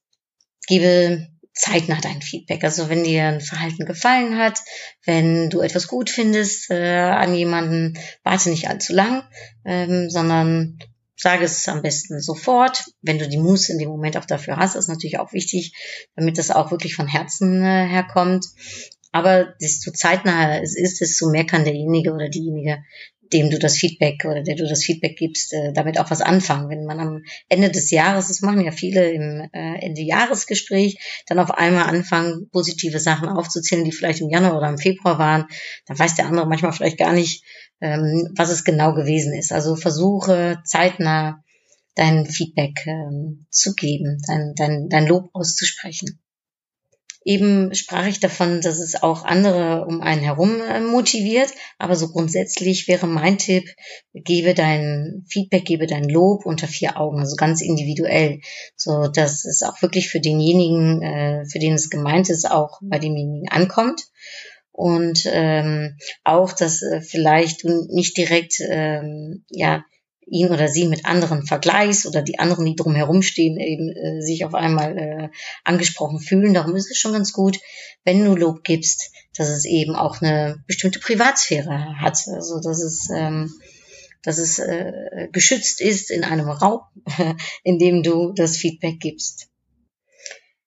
gebe 0.68 1.28
zeitnah 1.54 2.00
dein 2.02 2.22
Feedback. 2.22 2.64
Also 2.64 2.90
wenn 2.90 3.04
dir 3.04 3.26
ein 3.26 3.42
Verhalten 3.42 3.86
gefallen 3.86 4.38
hat, 4.38 4.60
wenn 5.06 5.50
du 5.50 5.62
etwas 5.62 5.88
gut 5.88 6.10
findest 6.10 6.72
äh, 6.72 7.00
an 7.00 7.36
jemanden, 7.36 8.00
warte 8.24 8.50
nicht 8.50 8.68
allzu 8.70 8.94
lang, 8.94 9.24
ähm, 9.64 10.10
sondern 10.10 10.80
sage 11.16 11.46
es 11.46 11.68
am 11.68 11.82
besten 11.84 12.20
sofort. 12.20 12.84
Wenn 13.02 13.20
du 13.20 13.28
die 13.30 13.38
Muße 13.38 13.72
in 13.72 13.80
dem 13.80 13.90
Moment 13.90 14.18
auch 14.18 14.26
dafür 14.26 14.58
hast, 14.58 14.76
ist 14.76 14.90
natürlich 14.90 15.20
auch 15.20 15.32
wichtig, 15.32 15.74
damit 16.16 16.38
das 16.38 16.50
auch 16.52 16.72
wirklich 16.72 16.96
von 16.96 17.08
Herzen 17.08 17.64
äh, 17.64 17.88
herkommt. 17.88 18.46
Aber 19.14 19.54
desto 19.62 19.92
zeitnaher 19.92 20.62
es 20.64 20.76
ist, 20.76 21.00
desto 21.00 21.30
mehr 21.30 21.46
kann 21.46 21.64
derjenige 21.64 22.14
oder 22.14 22.30
diejenige, 22.30 22.84
dem 23.32 23.52
du 23.52 23.60
das 23.60 23.78
Feedback 23.78 24.26
oder 24.26 24.42
der 24.42 24.56
du 24.56 24.68
das 24.68 24.84
Feedback 24.84 25.16
gibst, 25.16 25.54
äh, 25.54 25.72
damit 25.72 26.00
auch 26.00 26.10
was 26.10 26.22
anfangen. 26.22 26.70
Wenn 26.70 26.86
man 26.86 27.00
am 27.00 27.24
Ende 27.48 27.70
des 27.70 27.92
Jahres, 27.92 28.28
das 28.28 28.42
machen 28.42 28.66
ja 28.66 28.72
viele 28.72 29.12
im 29.12 29.50
äh, 29.54 29.86
Ende 29.86 30.02
Jahresgespräch, 30.02 30.98
dann 31.28 31.38
auf 31.38 31.52
einmal 31.52 31.86
anfangen, 31.86 32.50
positive 32.52 33.00
Sachen 33.00 33.30
aufzuzählen, 33.30 33.86
die 33.86 33.92
vielleicht 33.92 34.22
im 34.22 34.30
Januar 34.30 34.58
oder 34.58 34.70
im 34.70 34.80
Februar 34.80 35.20
waren, 35.20 35.46
dann 35.86 36.00
weiß 36.00 36.16
der 36.16 36.26
andere 36.26 36.48
manchmal 36.48 36.74
vielleicht 36.74 36.98
gar 36.98 37.14
nicht, 37.14 37.44
ähm, 37.82 38.30
was 38.36 38.50
es 38.50 38.64
genau 38.64 38.94
gewesen 38.94 39.34
ist. 39.34 39.52
Also 39.52 39.76
versuche 39.76 40.60
zeitnah 40.66 41.44
dein 41.94 42.26
Feedback 42.26 42.88
ähm, 42.88 43.46
zu 43.52 43.76
geben, 43.76 44.20
dein, 44.28 44.54
dein, 44.56 44.90
dein 44.90 45.06
Lob 45.06 45.30
auszusprechen. 45.34 46.20
Eben 47.26 47.74
sprach 47.74 48.06
ich 48.06 48.20
davon, 48.20 48.62
dass 48.62 48.80
es 48.80 49.02
auch 49.02 49.24
andere 49.24 49.86
um 49.86 50.02
einen 50.02 50.22
herum 50.22 50.62
äh, 50.62 50.80
motiviert. 50.82 51.50
Aber 51.78 51.96
so 51.96 52.10
grundsätzlich 52.10 52.88
wäre 52.88 53.08
mein 53.08 53.38
Tipp, 53.38 53.70
gebe 54.14 54.54
dein 54.54 55.26
Feedback, 55.30 55.66
gebe 55.66 55.88
dein 55.88 56.10
Lob 56.10 56.46
unter 56.46 56.68
vier 56.68 57.00
Augen, 57.00 57.20
also 57.20 57.36
ganz 57.36 57.62
individuell, 57.62 58.40
so 58.76 59.08
dass 59.08 59.46
es 59.46 59.64
auch 59.64 59.82
wirklich 59.82 60.10
für 60.10 60.20
denjenigen, 60.20 61.02
äh, 61.02 61.46
für 61.50 61.60
den 61.60 61.74
es 61.74 61.90
gemeint 61.90 62.30
ist, 62.30 62.50
auch 62.50 62.80
bei 62.82 63.00
demjenigen 63.00 63.50
ankommt 63.50 64.04
und 64.74 65.26
ähm, 65.28 65.98
auch, 66.24 66.52
dass 66.52 66.82
äh, 66.82 67.02
vielleicht 67.02 67.64
du 67.64 67.88
nicht 67.90 68.18
direkt 68.18 68.56
ähm, 68.60 69.46
ja 69.50 69.86
ihn 70.28 70.52
oder 70.52 70.68
sie 70.68 70.88
mit 70.88 71.06
anderen 71.06 71.46
vergleichst 71.46 72.06
oder 72.06 72.22
die 72.22 72.40
anderen, 72.40 72.66
die 72.66 72.76
drumherum 72.76 73.22
stehen, 73.22 73.60
eben 73.60 73.90
äh, 73.90 74.22
sich 74.22 74.46
auf 74.46 74.54
einmal 74.54 74.98
äh, 74.98 75.30
angesprochen 75.64 76.20
fühlen. 76.20 76.54
Darum 76.54 76.76
ist 76.76 76.90
es 76.90 76.98
schon 76.98 77.14
ganz 77.14 77.34
gut, 77.34 77.60
wenn 78.04 78.24
du 78.24 78.36
Lob 78.36 78.64
gibst, 78.64 79.12
dass 79.36 79.50
es 79.50 79.66
eben 79.66 79.96
auch 79.96 80.22
eine 80.22 80.64
bestimmte 80.68 81.00
Privatsphäre 81.00 82.00
hat. 82.00 82.18
Also 82.28 82.60
dass 82.60 82.82
es, 82.82 83.10
ähm, 83.14 83.54
dass 84.24 84.38
es 84.38 84.60
äh, 84.60 85.28
geschützt 85.32 85.82
ist 85.82 86.12
in 86.12 86.24
einem 86.24 86.50
Raum, 86.50 86.82
in 87.64 87.80
dem 87.80 88.04
du 88.04 88.32
das 88.34 88.58
Feedback 88.58 89.00
gibst. 89.00 89.50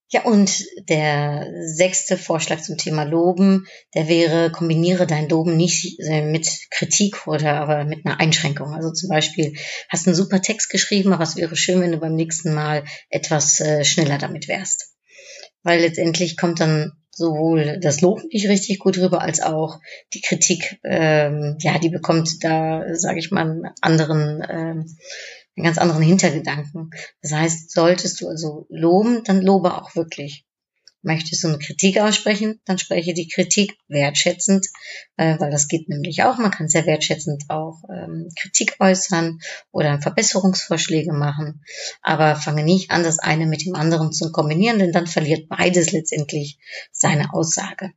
Ja, 0.09 0.23
und 0.23 0.63
der 0.87 1.51
sechste 1.65 2.17
Vorschlag 2.17 2.61
zum 2.61 2.77
Thema 2.77 3.03
Loben, 3.03 3.67
der 3.93 4.07
wäre, 4.07 4.51
kombiniere 4.51 5.05
dein 5.05 5.27
Loben 5.27 5.57
nicht 5.57 5.99
äh, 5.99 6.21
mit 6.21 6.47
Kritik 6.71 7.27
oder 7.27 7.59
aber 7.59 7.83
mit 7.83 8.05
einer 8.05 8.17
Einschränkung. 8.17 8.73
Also 8.73 8.91
zum 8.93 9.09
Beispiel, 9.09 9.57
hast 9.89 10.07
einen 10.07 10.15
super 10.15 10.41
Text 10.41 10.69
geschrieben, 10.69 11.11
aber 11.11 11.23
es 11.23 11.35
wäre 11.35 11.57
schön, 11.57 11.81
wenn 11.81 11.91
du 11.91 11.97
beim 11.97 12.15
nächsten 12.15 12.53
Mal 12.53 12.85
etwas 13.09 13.59
äh, 13.59 13.83
schneller 13.83 14.17
damit 14.17 14.47
wärst. 14.47 14.93
Weil 15.63 15.81
letztendlich 15.81 16.37
kommt 16.37 16.61
dann 16.61 16.93
sowohl 17.11 17.79
das 17.81 17.99
Lob 17.99 18.21
nicht 18.31 18.47
richtig 18.47 18.79
gut 18.79 18.97
rüber, 18.97 19.21
als 19.21 19.41
auch 19.41 19.79
die 20.13 20.21
Kritik, 20.21 20.79
ähm, 20.85 21.57
ja, 21.59 21.79
die 21.79 21.89
bekommt 21.89 22.29
da, 22.43 22.83
sage 22.93 23.19
ich 23.19 23.31
mal, 23.31 23.41
einen 23.41 23.69
anderen 23.81 24.45
ähm, 24.47 24.97
einen 25.57 25.65
ganz 25.65 25.77
anderen 25.77 26.03
Hintergedanken. 26.03 26.91
Das 27.21 27.33
heißt, 27.33 27.71
solltest 27.71 28.21
du 28.21 28.29
also 28.29 28.67
loben, 28.69 29.23
dann 29.23 29.41
lobe 29.41 29.73
auch 29.75 29.95
wirklich. 29.95 30.45
Möchtest 31.03 31.43
du 31.43 31.47
eine 31.47 31.59
Kritik 31.59 31.99
aussprechen, 31.99 32.59
dann 32.65 32.79
spreche 32.79 33.13
die 33.13 33.29
Kritik 33.29 33.77
wertschätzend, 33.87 34.67
äh, 35.15 35.39
weil 35.39 35.51
das 35.51 35.67
geht 35.67 35.87
nämlich 35.89 36.23
auch. 36.23 36.37
Man 36.37 36.51
kann 36.51 36.67
sehr 36.67 36.85
wertschätzend 36.85 37.45
auch 37.49 37.81
ähm, 37.89 38.29
Kritik 38.37 38.75
äußern 38.79 39.39
oder 39.71 40.01
Verbesserungsvorschläge 40.01 41.13
machen. 41.13 41.63
Aber 42.01 42.35
fange 42.35 42.63
nicht 42.63 42.91
an, 42.91 43.03
das 43.03 43.19
eine 43.19 43.45
mit 43.45 43.65
dem 43.65 43.75
anderen 43.75 44.11
zu 44.11 44.31
kombinieren, 44.31 44.79
denn 44.79 44.91
dann 44.91 45.07
verliert 45.07 45.47
beides 45.47 45.91
letztendlich 45.91 46.57
seine 46.91 47.33
Aussage. 47.33 47.91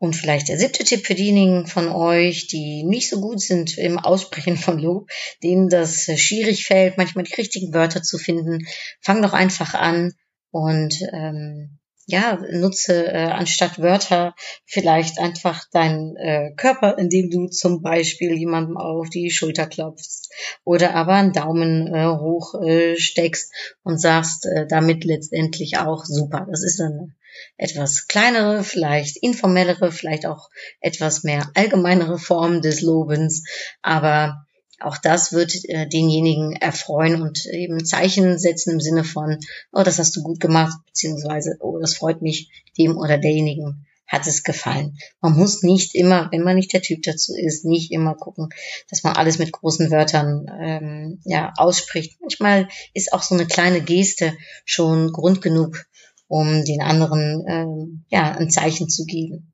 Und 0.00 0.16
vielleicht 0.16 0.48
der 0.48 0.58
siebte 0.58 0.82
Tipp 0.82 1.06
für 1.06 1.14
diejenigen 1.14 1.66
von 1.66 1.88
euch, 1.88 2.46
die 2.46 2.84
nicht 2.84 3.10
so 3.10 3.20
gut 3.20 3.38
sind 3.38 3.76
im 3.76 3.98
Aussprechen 3.98 4.56
von 4.56 4.78
Lob, 4.78 5.10
denen 5.42 5.68
das 5.68 6.06
schwierig 6.18 6.64
fällt, 6.64 6.96
manchmal 6.96 7.24
die 7.24 7.34
richtigen 7.34 7.74
Wörter 7.74 8.02
zu 8.02 8.16
finden. 8.16 8.66
Fang 9.02 9.20
doch 9.20 9.34
einfach 9.34 9.74
an 9.74 10.14
und 10.50 11.02
ähm, 11.12 11.79
ja, 12.10 12.38
nutze 12.50 13.06
äh, 13.06 13.26
anstatt 13.26 13.78
Wörter 13.78 14.34
vielleicht 14.66 15.18
einfach 15.18 15.64
deinen 15.72 16.16
äh, 16.16 16.52
Körper, 16.56 16.98
indem 16.98 17.30
du 17.30 17.46
zum 17.46 17.82
Beispiel 17.82 18.36
jemandem 18.36 18.76
auf 18.76 19.08
die 19.10 19.30
Schulter 19.30 19.66
klopfst 19.66 20.30
oder 20.64 20.94
aber 20.94 21.14
einen 21.14 21.32
Daumen 21.32 21.86
äh, 21.94 22.06
hoch 22.06 22.54
äh, 22.62 22.96
steckst 22.96 23.52
und 23.82 24.00
sagst 24.00 24.46
äh, 24.46 24.66
damit 24.66 25.04
letztendlich 25.04 25.78
auch 25.78 26.04
super. 26.04 26.46
Das 26.50 26.64
ist 26.64 26.80
eine 26.80 27.14
etwas 27.56 28.06
kleinere, 28.06 28.64
vielleicht 28.64 29.16
informellere, 29.22 29.92
vielleicht 29.92 30.26
auch 30.26 30.50
etwas 30.80 31.22
mehr 31.22 31.50
allgemeinere 31.54 32.18
Form 32.18 32.60
des 32.60 32.80
Lobens, 32.80 33.44
aber 33.82 34.46
auch 34.80 34.98
das 34.98 35.32
wird 35.32 35.52
äh, 35.64 35.88
denjenigen 35.88 36.52
erfreuen 36.52 37.22
und 37.22 37.46
eben 37.46 37.84
Zeichen 37.84 38.38
setzen 38.38 38.72
im 38.72 38.80
Sinne 38.80 39.04
von, 39.04 39.38
oh, 39.72 39.82
das 39.82 39.98
hast 39.98 40.16
du 40.16 40.22
gut 40.22 40.40
gemacht, 40.40 40.78
beziehungsweise, 40.86 41.56
oh, 41.60 41.78
das 41.78 41.94
freut 41.94 42.22
mich, 42.22 42.50
dem 42.78 42.96
oder 42.96 43.18
derjenigen 43.18 43.86
hat 44.10 44.26
es 44.26 44.42
gefallen. 44.42 44.98
Man 45.20 45.34
muss 45.34 45.62
nicht 45.62 45.94
immer, 45.94 46.28
wenn 46.32 46.42
man 46.42 46.56
nicht 46.56 46.72
der 46.72 46.82
Typ 46.82 47.02
dazu 47.02 47.32
ist, 47.34 47.64
nicht 47.64 47.92
immer 47.92 48.16
gucken, 48.16 48.48
dass 48.90 49.04
man 49.04 49.14
alles 49.14 49.38
mit 49.38 49.52
großen 49.52 49.90
Wörtern 49.92 50.46
ähm, 50.60 51.20
ja, 51.24 51.52
ausspricht. 51.56 52.20
Manchmal 52.20 52.68
ist 52.92 53.12
auch 53.12 53.22
so 53.22 53.36
eine 53.36 53.46
kleine 53.46 53.80
Geste 53.80 54.36
schon 54.64 55.12
Grund 55.12 55.42
genug, 55.42 55.86
um 56.26 56.64
den 56.64 56.82
anderen 56.82 57.44
ähm, 57.48 58.04
ja, 58.08 58.32
ein 58.32 58.50
Zeichen 58.50 58.88
zu 58.88 59.04
geben. 59.04 59.52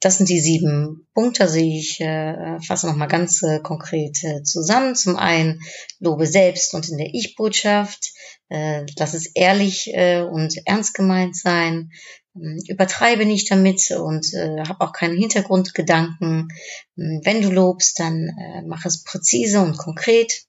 Das 0.00 0.18
sind 0.18 0.28
die 0.28 0.38
sieben 0.38 1.08
Punkte, 1.12 1.48
sehe 1.48 1.78
ich, 1.78 2.00
äh, 2.00 2.60
fasse 2.60 2.86
nochmal 2.86 3.08
ganz 3.08 3.42
äh, 3.42 3.58
konkret 3.58 4.22
äh, 4.22 4.42
zusammen. 4.44 4.94
Zum 4.94 5.16
einen 5.16 5.60
Lobe 5.98 6.26
selbst 6.26 6.72
und 6.74 6.88
in 6.88 6.98
der 6.98 7.14
Ich-Botschaft. 7.14 8.12
Äh, 8.48 8.86
lass 8.96 9.14
es 9.14 9.34
ehrlich 9.34 9.90
äh, 9.92 10.22
und 10.22 10.54
ernst 10.66 10.94
gemeint 10.94 11.36
sein. 11.36 11.90
Ähm, 12.36 12.60
übertreibe 12.68 13.26
nicht 13.26 13.50
damit 13.50 13.90
und 13.90 14.32
äh, 14.34 14.62
habe 14.68 14.82
auch 14.82 14.92
keine 14.92 15.14
Hintergrundgedanken. 15.14 16.48
Ähm, 16.96 17.20
wenn 17.24 17.42
du 17.42 17.50
lobst, 17.50 17.98
dann 17.98 18.28
äh, 18.28 18.62
mach 18.62 18.84
es 18.84 19.02
präzise 19.02 19.60
und 19.60 19.76
konkret. 19.78 20.44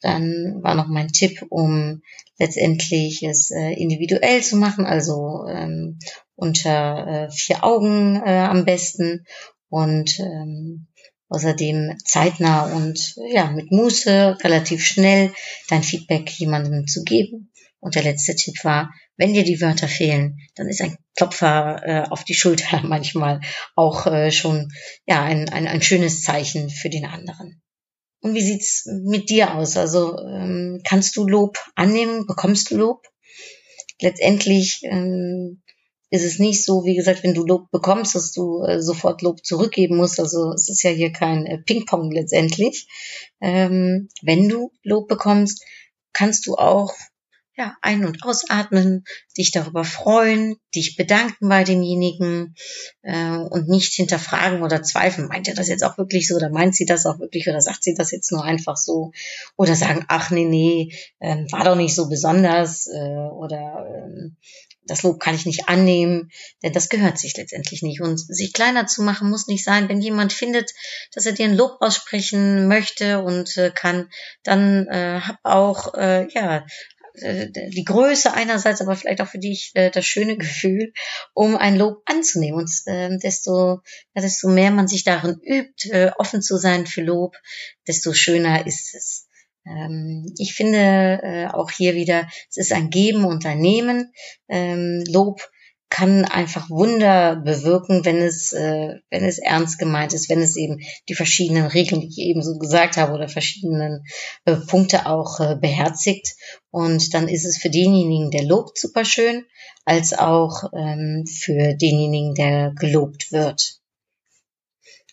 Dann 0.00 0.62
war 0.62 0.76
noch 0.76 0.86
mein 0.86 1.08
Tipp, 1.08 1.44
um 1.48 2.02
letztendlich 2.38 3.24
es 3.24 3.50
äh, 3.50 3.72
individuell 3.72 4.42
zu 4.42 4.56
machen, 4.56 4.86
also 4.86 5.46
ähm, 5.48 5.98
unter 6.36 7.06
äh, 7.06 7.30
vier 7.30 7.64
Augen 7.64 8.22
äh, 8.24 8.46
am 8.48 8.64
besten 8.64 9.26
und 9.68 10.18
ähm, 10.20 10.86
außerdem 11.28 11.96
zeitnah 12.04 12.72
und 12.74 13.16
ja 13.30 13.50
mit 13.50 13.72
Muße 13.72 14.38
relativ 14.42 14.84
schnell 14.84 15.32
dein 15.68 15.82
Feedback 15.82 16.30
jemandem 16.30 16.86
zu 16.86 17.02
geben. 17.02 17.50
Und 17.80 17.94
der 17.94 18.02
letzte 18.02 18.34
Tipp 18.34 18.64
war, 18.64 18.92
wenn 19.16 19.34
dir 19.34 19.44
die 19.44 19.60
Wörter 19.60 19.88
fehlen, 19.88 20.38
dann 20.54 20.68
ist 20.68 20.80
ein 20.80 20.96
Klopfer 21.16 21.82
äh, 21.84 22.08
auf 22.08 22.24
die 22.24 22.34
Schulter 22.34 22.80
manchmal 22.84 23.40
auch 23.74 24.06
äh, 24.06 24.30
schon 24.30 24.72
ja 25.06 25.22
ein, 25.22 25.48
ein, 25.48 25.66
ein 25.66 25.82
schönes 25.82 26.22
Zeichen 26.22 26.70
für 26.70 26.90
den 26.90 27.06
anderen. 27.06 27.62
Und 28.20 28.34
wie 28.34 28.42
sieht's 28.42 28.86
mit 28.86 29.30
dir 29.30 29.54
aus? 29.54 29.76
Also 29.76 30.18
ähm, 30.18 30.80
kannst 30.84 31.16
du 31.16 31.28
Lob 31.28 31.58
annehmen? 31.74 32.26
Bekommst 32.26 32.70
du 32.70 32.76
Lob? 32.76 33.06
Letztendlich 34.00 34.80
ähm, 34.84 35.62
ist 36.10 36.24
es 36.24 36.38
nicht 36.38 36.64
so, 36.64 36.84
wie 36.84 36.94
gesagt, 36.94 37.24
wenn 37.24 37.34
du 37.34 37.44
Lob 37.44 37.70
bekommst, 37.70 38.14
dass 38.14 38.32
du 38.32 38.62
äh, 38.62 38.80
sofort 38.80 39.22
Lob 39.22 39.44
zurückgeben 39.44 39.96
musst. 39.96 40.20
Also 40.20 40.52
es 40.52 40.68
ist 40.68 40.82
ja 40.82 40.90
hier 40.90 41.12
kein 41.12 41.46
äh, 41.46 41.58
Ping-Pong 41.58 42.10
letztendlich. 42.12 42.88
Ähm, 43.40 44.08
wenn 44.22 44.48
du 44.48 44.72
Lob 44.82 45.08
bekommst, 45.08 45.64
kannst 46.12 46.46
du 46.46 46.54
auch 46.54 46.94
ja, 47.56 47.74
ein- 47.80 48.04
und 48.04 48.22
ausatmen, 48.22 49.04
dich 49.36 49.50
darüber 49.50 49.82
freuen, 49.82 50.56
dich 50.74 50.96
bedanken 50.96 51.48
bei 51.48 51.64
demjenigen 51.64 52.54
äh, 53.02 53.38
und 53.38 53.68
nicht 53.68 53.94
hinterfragen 53.94 54.62
oder 54.62 54.82
zweifeln. 54.82 55.28
Meint 55.28 55.48
er 55.48 55.54
das 55.54 55.68
jetzt 55.68 55.82
auch 55.82 55.96
wirklich 55.96 56.28
so 56.28 56.36
oder 56.36 56.50
meint 56.50 56.76
sie 56.76 56.84
das 56.84 57.06
auch 57.06 57.18
wirklich 57.18 57.48
oder 57.48 57.62
sagt 57.62 57.82
sie 57.82 57.94
das 57.94 58.10
jetzt 58.10 58.30
nur 58.30 58.44
einfach 58.44 58.76
so 58.76 59.12
oder 59.56 59.74
sagen, 59.74 60.04
ach 60.08 60.30
nee, 60.30 60.44
nee, 60.44 60.92
äh, 61.18 61.44
war 61.50 61.64
doch 61.64 61.76
nicht 61.76 61.94
so 61.94 62.10
besonders 62.10 62.88
äh, 62.88 63.28
oder 63.32 63.86
äh, 63.88 64.30
das 64.86 65.02
Lob 65.02 65.20
kann 65.20 65.34
ich 65.34 65.46
nicht 65.46 65.68
annehmen, 65.68 66.30
denn 66.62 66.72
das 66.72 66.88
gehört 66.88 67.18
sich 67.18 67.36
letztendlich 67.36 67.82
nicht. 67.82 68.00
Und 68.00 68.18
sich 68.18 68.52
kleiner 68.52 68.86
zu 68.86 69.02
machen 69.02 69.28
muss 69.28 69.48
nicht 69.48 69.64
sein. 69.64 69.88
Wenn 69.88 70.00
jemand 70.00 70.32
findet, 70.32 70.72
dass 71.12 71.26
er 71.26 71.32
dir 71.32 71.46
ein 71.46 71.56
Lob 71.56 71.76
aussprechen 71.80 72.68
möchte 72.68 73.22
und 73.22 73.56
äh, 73.56 73.70
kann, 73.70 74.08
dann 74.42 74.86
äh, 74.88 75.20
hab 75.20 75.38
auch 75.42 75.94
äh, 75.94 76.28
ja 76.32 76.64
äh, 77.20 77.48
die 77.50 77.84
Größe 77.84 78.32
einerseits, 78.32 78.80
aber 78.80 78.96
vielleicht 78.96 79.20
auch 79.20 79.28
für 79.28 79.38
dich 79.38 79.72
äh, 79.74 79.90
das 79.90 80.04
schöne 80.04 80.36
Gefühl, 80.38 80.92
um 81.34 81.56
ein 81.56 81.76
Lob 81.76 82.02
anzunehmen. 82.06 82.60
Und 82.60 82.70
äh, 82.86 83.16
desto, 83.18 83.80
ja, 84.14 84.22
desto 84.22 84.48
mehr 84.48 84.70
man 84.70 84.88
sich 84.88 85.04
darin 85.04 85.40
übt, 85.42 85.90
äh, 85.90 86.10
offen 86.18 86.42
zu 86.42 86.56
sein 86.56 86.86
für 86.86 87.02
Lob, 87.02 87.36
desto 87.86 88.12
schöner 88.12 88.66
ist 88.66 88.94
es. 88.94 89.25
Ähm, 89.66 90.32
ich 90.38 90.54
finde 90.54 91.20
äh, 91.22 91.46
auch 91.48 91.70
hier 91.70 91.94
wieder, 91.94 92.28
es 92.48 92.56
ist 92.56 92.72
ein 92.72 92.90
Geben 92.90 93.24
und 93.24 93.44
ein 93.46 93.58
Nehmen. 93.58 94.12
Ähm, 94.48 95.04
Lob 95.08 95.40
kann 95.88 96.24
einfach 96.24 96.68
Wunder 96.68 97.36
bewirken, 97.36 98.04
wenn 98.04 98.16
es, 98.18 98.52
äh, 98.52 98.94
wenn 99.08 99.24
es 99.24 99.38
ernst 99.38 99.78
gemeint 99.78 100.12
ist, 100.12 100.28
wenn 100.28 100.42
es 100.42 100.56
eben 100.56 100.80
die 101.08 101.14
verschiedenen 101.14 101.66
Regeln, 101.66 102.00
die 102.00 102.08
ich 102.08 102.18
eben 102.18 102.42
so 102.42 102.58
gesagt 102.58 102.96
habe, 102.96 103.12
oder 103.12 103.28
verschiedenen 103.28 104.04
äh, 104.44 104.56
Punkte 104.56 105.06
auch 105.06 105.38
beherzigt. 105.60 106.34
Und 106.70 107.14
dann 107.14 107.28
ist 107.28 107.44
es 107.44 107.58
für 107.58 107.70
denjenigen, 107.70 108.30
der 108.30 108.44
lobt, 108.44 108.78
super 108.78 109.04
schön, 109.04 109.44
als 109.84 110.12
auch 110.12 110.64
ähm, 110.74 111.24
für 111.26 111.74
denjenigen, 111.74 112.34
der 112.34 112.72
gelobt 112.74 113.30
wird. 113.30 113.80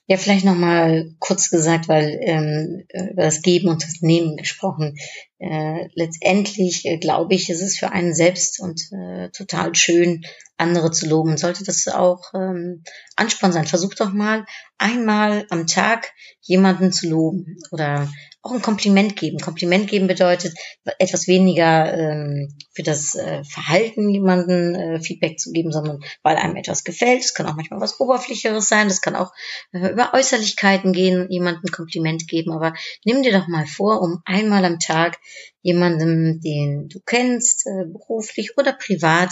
Ja, 0.07 0.17
vielleicht 0.17 0.43
nochmal 0.45 1.15
kurz 1.19 1.49
gesagt, 1.49 1.87
weil 1.87 2.19
ähm, 2.21 2.83
über 3.11 3.23
das 3.23 3.41
Geben 3.41 3.69
und 3.69 3.83
das 3.83 4.01
Nehmen 4.01 4.35
gesprochen. 4.35 4.97
Äh, 5.39 5.89
letztendlich 5.96 6.86
äh, 6.86 6.98
glaube 6.98 7.36
ich, 7.36 7.50
ist 7.50 7.62
es 7.62 7.78
für 7.78 7.91
einen 7.91 8.13
selbst 8.13 8.62
und 8.62 8.82
äh, 8.91 9.30
total 9.32 9.76
schön, 9.76 10.24
andere 10.58 10.91
zu 10.91 11.08
loben. 11.08 11.38
Sollte 11.38 11.63
das 11.63 11.88
auch 11.88 12.34
ähm, 12.34 12.84
Ansporn 13.15 13.52
sein. 13.52 13.65
Versucht 13.65 14.00
doch 14.00 14.13
mal 14.13 14.46
einmal 14.78 15.46
am 15.50 15.67
Tag 15.67 16.12
jemanden 16.41 16.91
zu 16.91 17.10
loben 17.10 17.58
oder 17.72 18.10
auch 18.41 18.52
ein 18.52 18.62
Kompliment 18.62 19.15
geben. 19.15 19.39
Kompliment 19.39 19.89
geben 19.89 20.08
bedeutet 20.08 20.54
etwas 21.00 21.28
weniger 21.28 21.93
ähm, 21.98 22.54
für 22.74 22.84
das 22.84 23.15
äh, 23.15 23.41
Verhalten 23.46 24.10
jemanden 24.10 24.76
äh, 24.76 25.00
Feedback 25.00 25.39
zu 25.39 25.52
geben, 25.54 25.72
sondern 25.72 26.04
weil 26.24 26.36
einem 26.36 26.58
etwas 26.58 26.84
gefällt. 26.84 27.22
Es 27.22 27.34
kann 27.34 27.46
auch 27.46 27.56
manchmal 27.56 27.80
was 27.80 28.02
Oberflächlicheres 28.02 28.67
sein. 28.67 28.89
Das 28.89 29.02
kann 29.02 29.15
auch 29.15 29.32
äh, 29.72 29.91
über 29.91 30.13
Äußerlichkeiten 30.13 30.91
gehen, 30.91 31.28
jemanden 31.30 31.72
Kompliment 31.72 32.28
geben. 32.28 32.52
Aber 32.52 32.74
nimm 33.06 33.24
dir 33.24 33.32
doch 33.32 33.48
mal 33.48 33.65
vor, 33.65 34.02
um 34.02 34.22
einmal 34.26 34.65
am 34.65 34.80
Tag 34.80 35.19
jemandem, 35.62 36.39
den 36.41 36.88
du 36.89 36.99
kennst, 37.05 37.65
äh, 37.65 37.86
beruflich 37.86 38.57
oder 38.57 38.73
privat, 38.73 39.29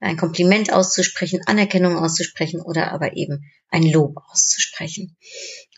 ein 0.00 0.16
Kompliment 0.16 0.72
auszusprechen, 0.72 1.40
Anerkennung 1.46 1.96
auszusprechen 1.96 2.60
oder 2.60 2.92
aber 2.92 3.16
eben 3.16 3.44
ein 3.68 3.82
Lob 3.82 4.16
auszusprechen. 4.30 5.16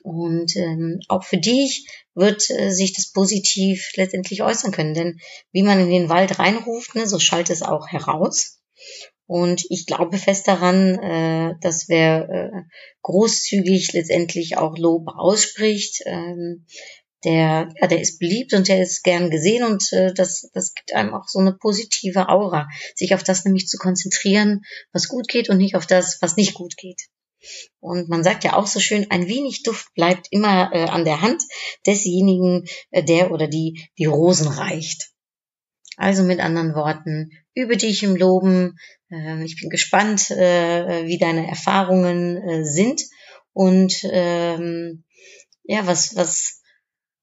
Und 0.02 0.54
ähm, 0.56 1.00
auch 1.08 1.24
für 1.24 1.38
dich 1.38 1.88
wird 2.14 2.48
äh, 2.50 2.70
sich 2.70 2.92
das 2.92 3.10
positiv 3.10 3.90
letztendlich 3.96 4.42
äußern 4.42 4.70
können. 4.70 4.94
Denn 4.94 5.18
wie 5.50 5.62
man 5.62 5.80
in 5.80 5.90
den 5.90 6.08
Wald 6.08 6.38
reinruft, 6.38 6.94
ne, 6.94 7.06
so 7.06 7.18
schallt 7.18 7.50
es 7.50 7.62
auch 7.62 7.88
heraus. 7.88 8.60
Und 9.26 9.64
ich 9.70 9.86
glaube 9.86 10.18
fest 10.18 10.46
daran, 10.46 10.98
äh, 10.98 11.54
dass 11.60 11.88
wer 11.88 12.28
äh, 12.28 12.62
großzügig 13.02 13.92
letztendlich 13.92 14.56
auch 14.56 14.78
Lob 14.78 15.08
ausspricht, 15.08 16.02
ähm, 16.06 16.66
der, 17.26 17.68
ja, 17.80 17.88
der 17.88 18.00
ist 18.00 18.20
beliebt 18.20 18.54
und 18.54 18.68
der 18.68 18.80
ist 18.80 19.02
gern 19.02 19.30
gesehen 19.30 19.64
und 19.64 19.92
äh, 19.92 20.14
das, 20.14 20.48
das 20.54 20.72
gibt 20.74 20.94
einem 20.94 21.12
auch 21.12 21.26
so 21.26 21.40
eine 21.40 21.52
positive 21.52 22.28
Aura, 22.28 22.68
sich 22.94 23.14
auf 23.14 23.24
das 23.24 23.44
nämlich 23.44 23.66
zu 23.66 23.78
konzentrieren, 23.78 24.62
was 24.92 25.08
gut 25.08 25.26
geht 25.26 25.50
und 25.50 25.58
nicht 25.58 25.74
auf 25.74 25.86
das, 25.86 26.18
was 26.22 26.36
nicht 26.36 26.54
gut 26.54 26.76
geht. 26.76 27.02
Und 27.80 28.08
man 28.08 28.22
sagt 28.22 28.44
ja 28.44 28.54
auch 28.54 28.66
so 28.66 28.78
schön, 28.80 29.10
ein 29.10 29.28
wenig 29.28 29.64
Duft 29.64 29.92
bleibt 29.94 30.28
immer 30.30 30.70
äh, 30.72 30.84
an 30.84 31.04
der 31.04 31.20
Hand 31.20 31.42
desjenigen, 31.84 32.64
äh, 32.90 33.02
der 33.02 33.32
oder 33.32 33.48
die 33.48 33.84
die 33.98 34.06
Rosen 34.06 34.46
reicht. 34.46 35.10
Also 35.96 36.22
mit 36.22 36.40
anderen 36.40 36.74
Worten, 36.74 37.30
übe 37.54 37.76
dich 37.76 38.04
im 38.04 38.14
Loben. 38.14 38.76
Äh, 39.10 39.42
ich 39.44 39.60
bin 39.60 39.68
gespannt, 39.68 40.30
äh, 40.30 41.06
wie 41.06 41.18
deine 41.18 41.48
Erfahrungen 41.48 42.36
äh, 42.36 42.64
sind 42.64 43.02
und 43.52 44.00
ähm, 44.12 45.04
ja, 45.64 45.86
was, 45.86 46.14
was 46.14 46.55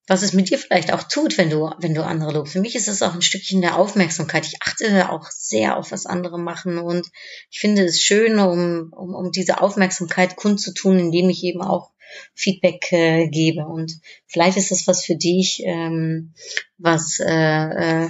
was 0.07 0.21
es 0.21 0.33
mit 0.33 0.49
dir 0.49 0.57
vielleicht 0.57 0.91
auch 0.91 1.03
tut, 1.03 1.37
wenn 1.37 1.49
du, 1.49 1.71
wenn 1.79 1.93
du 1.93 2.03
andere 2.03 2.33
lobst. 2.33 2.53
Für 2.53 2.61
mich 2.61 2.75
ist 2.75 2.87
es 2.87 3.01
auch 3.01 3.13
ein 3.13 3.21
Stückchen 3.21 3.61
der 3.61 3.77
Aufmerksamkeit. 3.77 4.45
Ich 4.45 4.61
achte 4.61 5.09
auch 5.09 5.29
sehr 5.31 5.77
auf, 5.77 5.91
was 5.91 6.05
andere 6.05 6.37
machen 6.37 6.77
und 6.77 7.07
ich 7.49 7.59
finde 7.59 7.85
es 7.85 8.01
schön, 8.01 8.37
um, 8.39 8.91
um, 8.91 9.15
um 9.15 9.31
diese 9.31 9.61
Aufmerksamkeit 9.61 10.35
kundzutun, 10.35 10.99
indem 10.99 11.29
ich 11.29 11.43
eben 11.43 11.61
auch 11.61 11.91
Feedback 12.35 12.91
äh, 12.91 13.27
gebe. 13.27 13.65
Und 13.65 13.99
vielleicht 14.27 14.57
ist 14.57 14.71
das 14.71 14.87
was 14.87 15.03
für 15.05 15.15
dich, 15.15 15.61
ähm, 15.65 16.33
was 16.77 17.19
äh, 17.19 18.05
äh, 18.05 18.09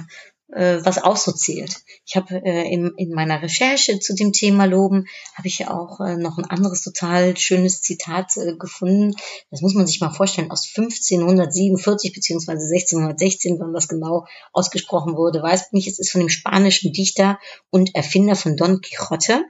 äh, 0.54 0.84
was 0.84 1.02
auch 1.02 1.16
so 1.16 1.32
zählt. 1.32 1.82
Ich 2.06 2.16
habe 2.16 2.42
äh, 2.44 2.70
in, 2.70 2.92
in 2.96 3.10
meiner 3.10 3.42
Recherche 3.42 3.98
zu 3.98 4.14
dem 4.14 4.32
Thema 4.32 4.64
Loben, 4.64 5.06
habe 5.34 5.48
ich 5.48 5.58
ja 5.58 5.70
auch 5.70 6.00
äh, 6.00 6.16
noch 6.16 6.38
ein 6.38 6.44
anderes 6.44 6.82
total 6.82 7.36
schönes 7.36 7.82
Zitat 7.82 8.36
äh, 8.36 8.56
gefunden. 8.56 9.14
Das 9.50 9.60
muss 9.60 9.74
man 9.74 9.86
sich 9.86 10.00
mal 10.00 10.10
vorstellen, 10.10 10.50
aus 10.50 10.70
1547 10.76 12.12
beziehungsweise 12.12 12.64
1616, 12.72 13.58
wann 13.58 13.72
das 13.72 13.88
genau 13.88 14.26
ausgesprochen 14.52 15.16
wurde, 15.16 15.42
weiß 15.42 15.66
ich 15.66 15.72
nicht. 15.72 15.88
Es 15.88 15.98
ist 15.98 16.10
von 16.10 16.20
dem 16.20 16.28
spanischen 16.28 16.92
Dichter 16.92 17.38
und 17.70 17.94
Erfinder 17.94 18.36
von 18.36 18.56
Don 18.56 18.80
Quixote. 18.80 19.42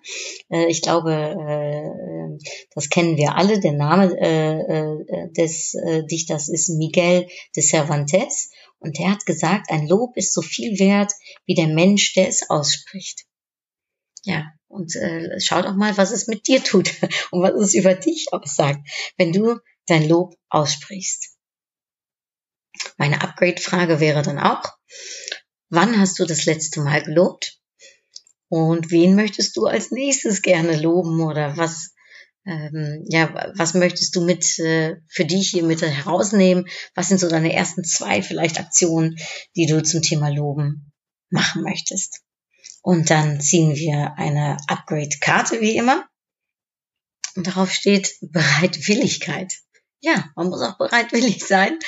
Äh, 0.50 0.66
ich 0.66 0.82
glaube, 0.82 1.12
äh, 1.12 2.44
das 2.74 2.88
kennen 2.88 3.16
wir 3.16 3.36
alle. 3.36 3.60
Der 3.60 3.72
Name 3.72 4.16
äh, 4.18 4.58
äh, 4.58 5.32
des 5.32 5.74
äh, 5.74 6.04
Dichters 6.04 6.48
ist 6.48 6.70
Miguel 6.70 7.28
de 7.54 7.62
Cervantes. 7.62 8.50
Und 8.84 8.98
der 8.98 9.12
hat 9.12 9.24
gesagt, 9.24 9.70
ein 9.70 9.88
Lob 9.88 10.14
ist 10.18 10.34
so 10.34 10.42
viel 10.42 10.78
wert 10.78 11.10
wie 11.46 11.54
der 11.54 11.68
Mensch, 11.68 12.12
der 12.12 12.28
es 12.28 12.50
ausspricht. 12.50 13.24
Ja, 14.24 14.52
und 14.68 14.94
äh, 14.94 15.40
schau 15.40 15.62
doch 15.62 15.74
mal, 15.74 15.96
was 15.96 16.10
es 16.10 16.26
mit 16.26 16.46
dir 16.46 16.62
tut 16.62 16.90
und 17.30 17.42
was 17.42 17.54
es 17.54 17.74
über 17.74 17.94
dich 17.94 18.26
aussagt, 18.30 18.86
wenn 19.16 19.32
du 19.32 19.58
dein 19.86 20.06
Lob 20.06 20.34
aussprichst. 20.50 21.34
Meine 22.98 23.22
Upgrade-Frage 23.22 24.00
wäre 24.00 24.20
dann 24.20 24.38
auch, 24.38 24.76
wann 25.70 25.98
hast 25.98 26.18
du 26.18 26.26
das 26.26 26.44
letzte 26.44 26.80
Mal 26.80 27.02
gelobt? 27.02 27.58
Und 28.48 28.90
wen 28.90 29.14
möchtest 29.14 29.56
du 29.56 29.64
als 29.64 29.92
nächstes 29.92 30.42
gerne 30.42 30.78
loben 30.78 31.22
oder 31.22 31.56
was 31.56 31.93
ähm, 32.46 33.04
ja, 33.08 33.52
was 33.56 33.74
möchtest 33.74 34.14
du 34.16 34.22
mit 34.22 34.58
äh, 34.58 34.96
für 35.08 35.24
dich 35.24 35.50
hier 35.50 35.64
mit 35.64 35.82
herausnehmen? 35.82 36.66
Was 36.94 37.08
sind 37.08 37.18
so 37.18 37.28
deine 37.28 37.52
ersten 37.52 37.84
zwei 37.84 38.22
vielleicht 38.22 38.58
Aktionen, 38.58 39.16
die 39.56 39.66
du 39.66 39.82
zum 39.82 40.02
Thema 40.02 40.28
Loben 40.28 40.92
machen 41.30 41.62
möchtest? 41.62 42.20
Und 42.82 43.10
dann 43.10 43.40
ziehen 43.40 43.76
wir 43.76 44.14
eine 44.18 44.58
Upgrade-Karte 44.68 45.60
wie 45.60 45.76
immer. 45.76 46.06
Und 47.34 47.46
darauf 47.46 47.72
steht 47.72 48.14
Bereitwilligkeit 48.20 49.52
ja, 50.04 50.30
man 50.36 50.50
muss 50.50 50.60
auch 50.60 50.76
bereitwillig 50.76 51.42
sein, 51.44 51.78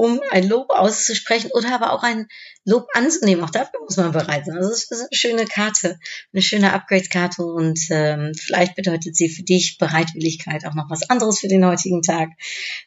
um 0.00 0.18
ein 0.30 0.48
Lob 0.48 0.70
auszusprechen 0.70 1.50
oder 1.52 1.74
aber 1.74 1.92
auch 1.92 2.02
ein 2.02 2.26
Lob 2.64 2.86
anzunehmen. 2.94 3.44
Auch 3.44 3.50
dafür 3.50 3.80
muss 3.80 3.98
man 3.98 4.12
bereit 4.12 4.46
sein. 4.46 4.56
Also 4.56 4.70
das 4.70 4.90
ist 4.90 5.00
eine 5.00 5.08
schöne 5.12 5.44
Karte, 5.44 5.98
eine 6.32 6.40
schöne 6.40 6.72
Upgrade-Karte 6.72 7.44
und 7.44 7.78
ähm, 7.90 8.32
vielleicht 8.34 8.76
bedeutet 8.76 9.14
sie 9.14 9.28
für 9.28 9.42
dich 9.42 9.76
Bereitwilligkeit 9.76 10.64
auch 10.64 10.74
noch 10.74 10.88
was 10.88 11.10
anderes 11.10 11.40
für 11.40 11.48
den 11.48 11.66
heutigen 11.66 12.00
Tag. 12.00 12.30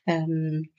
Ähm, 0.08 0.72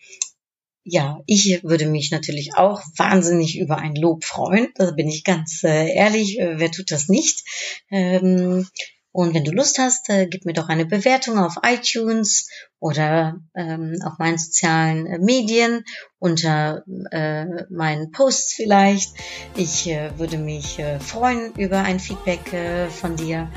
ja, 0.83 1.21
ich 1.27 1.63
würde 1.63 1.87
mich 1.87 2.11
natürlich 2.11 2.57
auch 2.57 2.83
wahnsinnig 2.97 3.57
über 3.57 3.79
ein 3.79 3.95
Lob 3.95 4.25
freuen. 4.25 4.69
Da 4.75 4.91
bin 4.91 5.09
ich 5.09 5.23
ganz 5.23 5.63
äh, 5.63 5.95
ehrlich. 5.95 6.41
Äh, 6.41 6.59
wer 6.59 6.73
tut 6.73 6.91
das 6.91 7.09
nicht? 7.09 7.45
Ähm, 7.93 8.67
und 9.15 9.33
wenn 9.33 9.45
du 9.45 9.53
Lust 9.53 9.79
hast, 9.79 10.11
äh, 10.11 10.27
gib 10.27 10.45
mir 10.45 10.55
doch 10.55 10.69
eine 10.69 10.87
Bewertung 10.87 11.39
auf 11.39 11.59
iTunes 11.63 12.49
oder 12.81 13.37
ähm, 13.55 13.97
auf 14.05 14.19
meinen 14.19 14.39
sozialen 14.39 15.07
äh, 15.07 15.19
Medien 15.21 15.85
unter 16.19 16.83
äh, 17.13 17.47
meinen 17.71 18.11
Posts 18.11 18.55
vielleicht. 18.55 19.15
Ich 19.55 19.89
äh, 19.89 20.11
würde 20.19 20.37
mich 20.37 20.81
äh, 20.81 20.99
freuen 20.99 21.53
über 21.55 21.79
ein 21.79 22.01
Feedback 22.01 22.53
äh, 22.53 22.89
von 22.89 23.15
dir. 23.15 23.49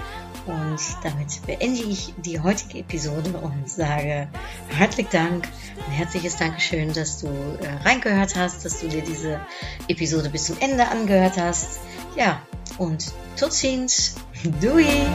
Und 0.47 0.79
damit 1.03 1.45
beende 1.45 1.83
ich 1.83 2.13
die 2.17 2.39
heutige 2.39 2.79
Episode 2.79 3.37
und 3.37 3.69
sage 3.69 4.29
herzlichen 4.69 5.11
Dank, 5.11 5.47
ein 5.85 5.91
herzliches 5.91 6.37
Dankeschön, 6.37 6.93
dass 6.93 7.19
du 7.19 7.27
äh, 7.27 7.83
reingehört 7.85 8.35
hast, 8.35 8.63
dass 8.63 8.79
du 8.79 8.87
dir 8.87 9.01
diese 9.01 9.41
Episode 9.89 10.29
bis 10.29 10.45
zum 10.45 10.57
Ende 10.59 10.87
angehört 10.87 11.37
hast. 11.37 11.79
Ja, 12.15 12.41
und 12.77 13.11
tot 13.37 13.51
ziens, 13.51 14.15
doei! 14.61 15.05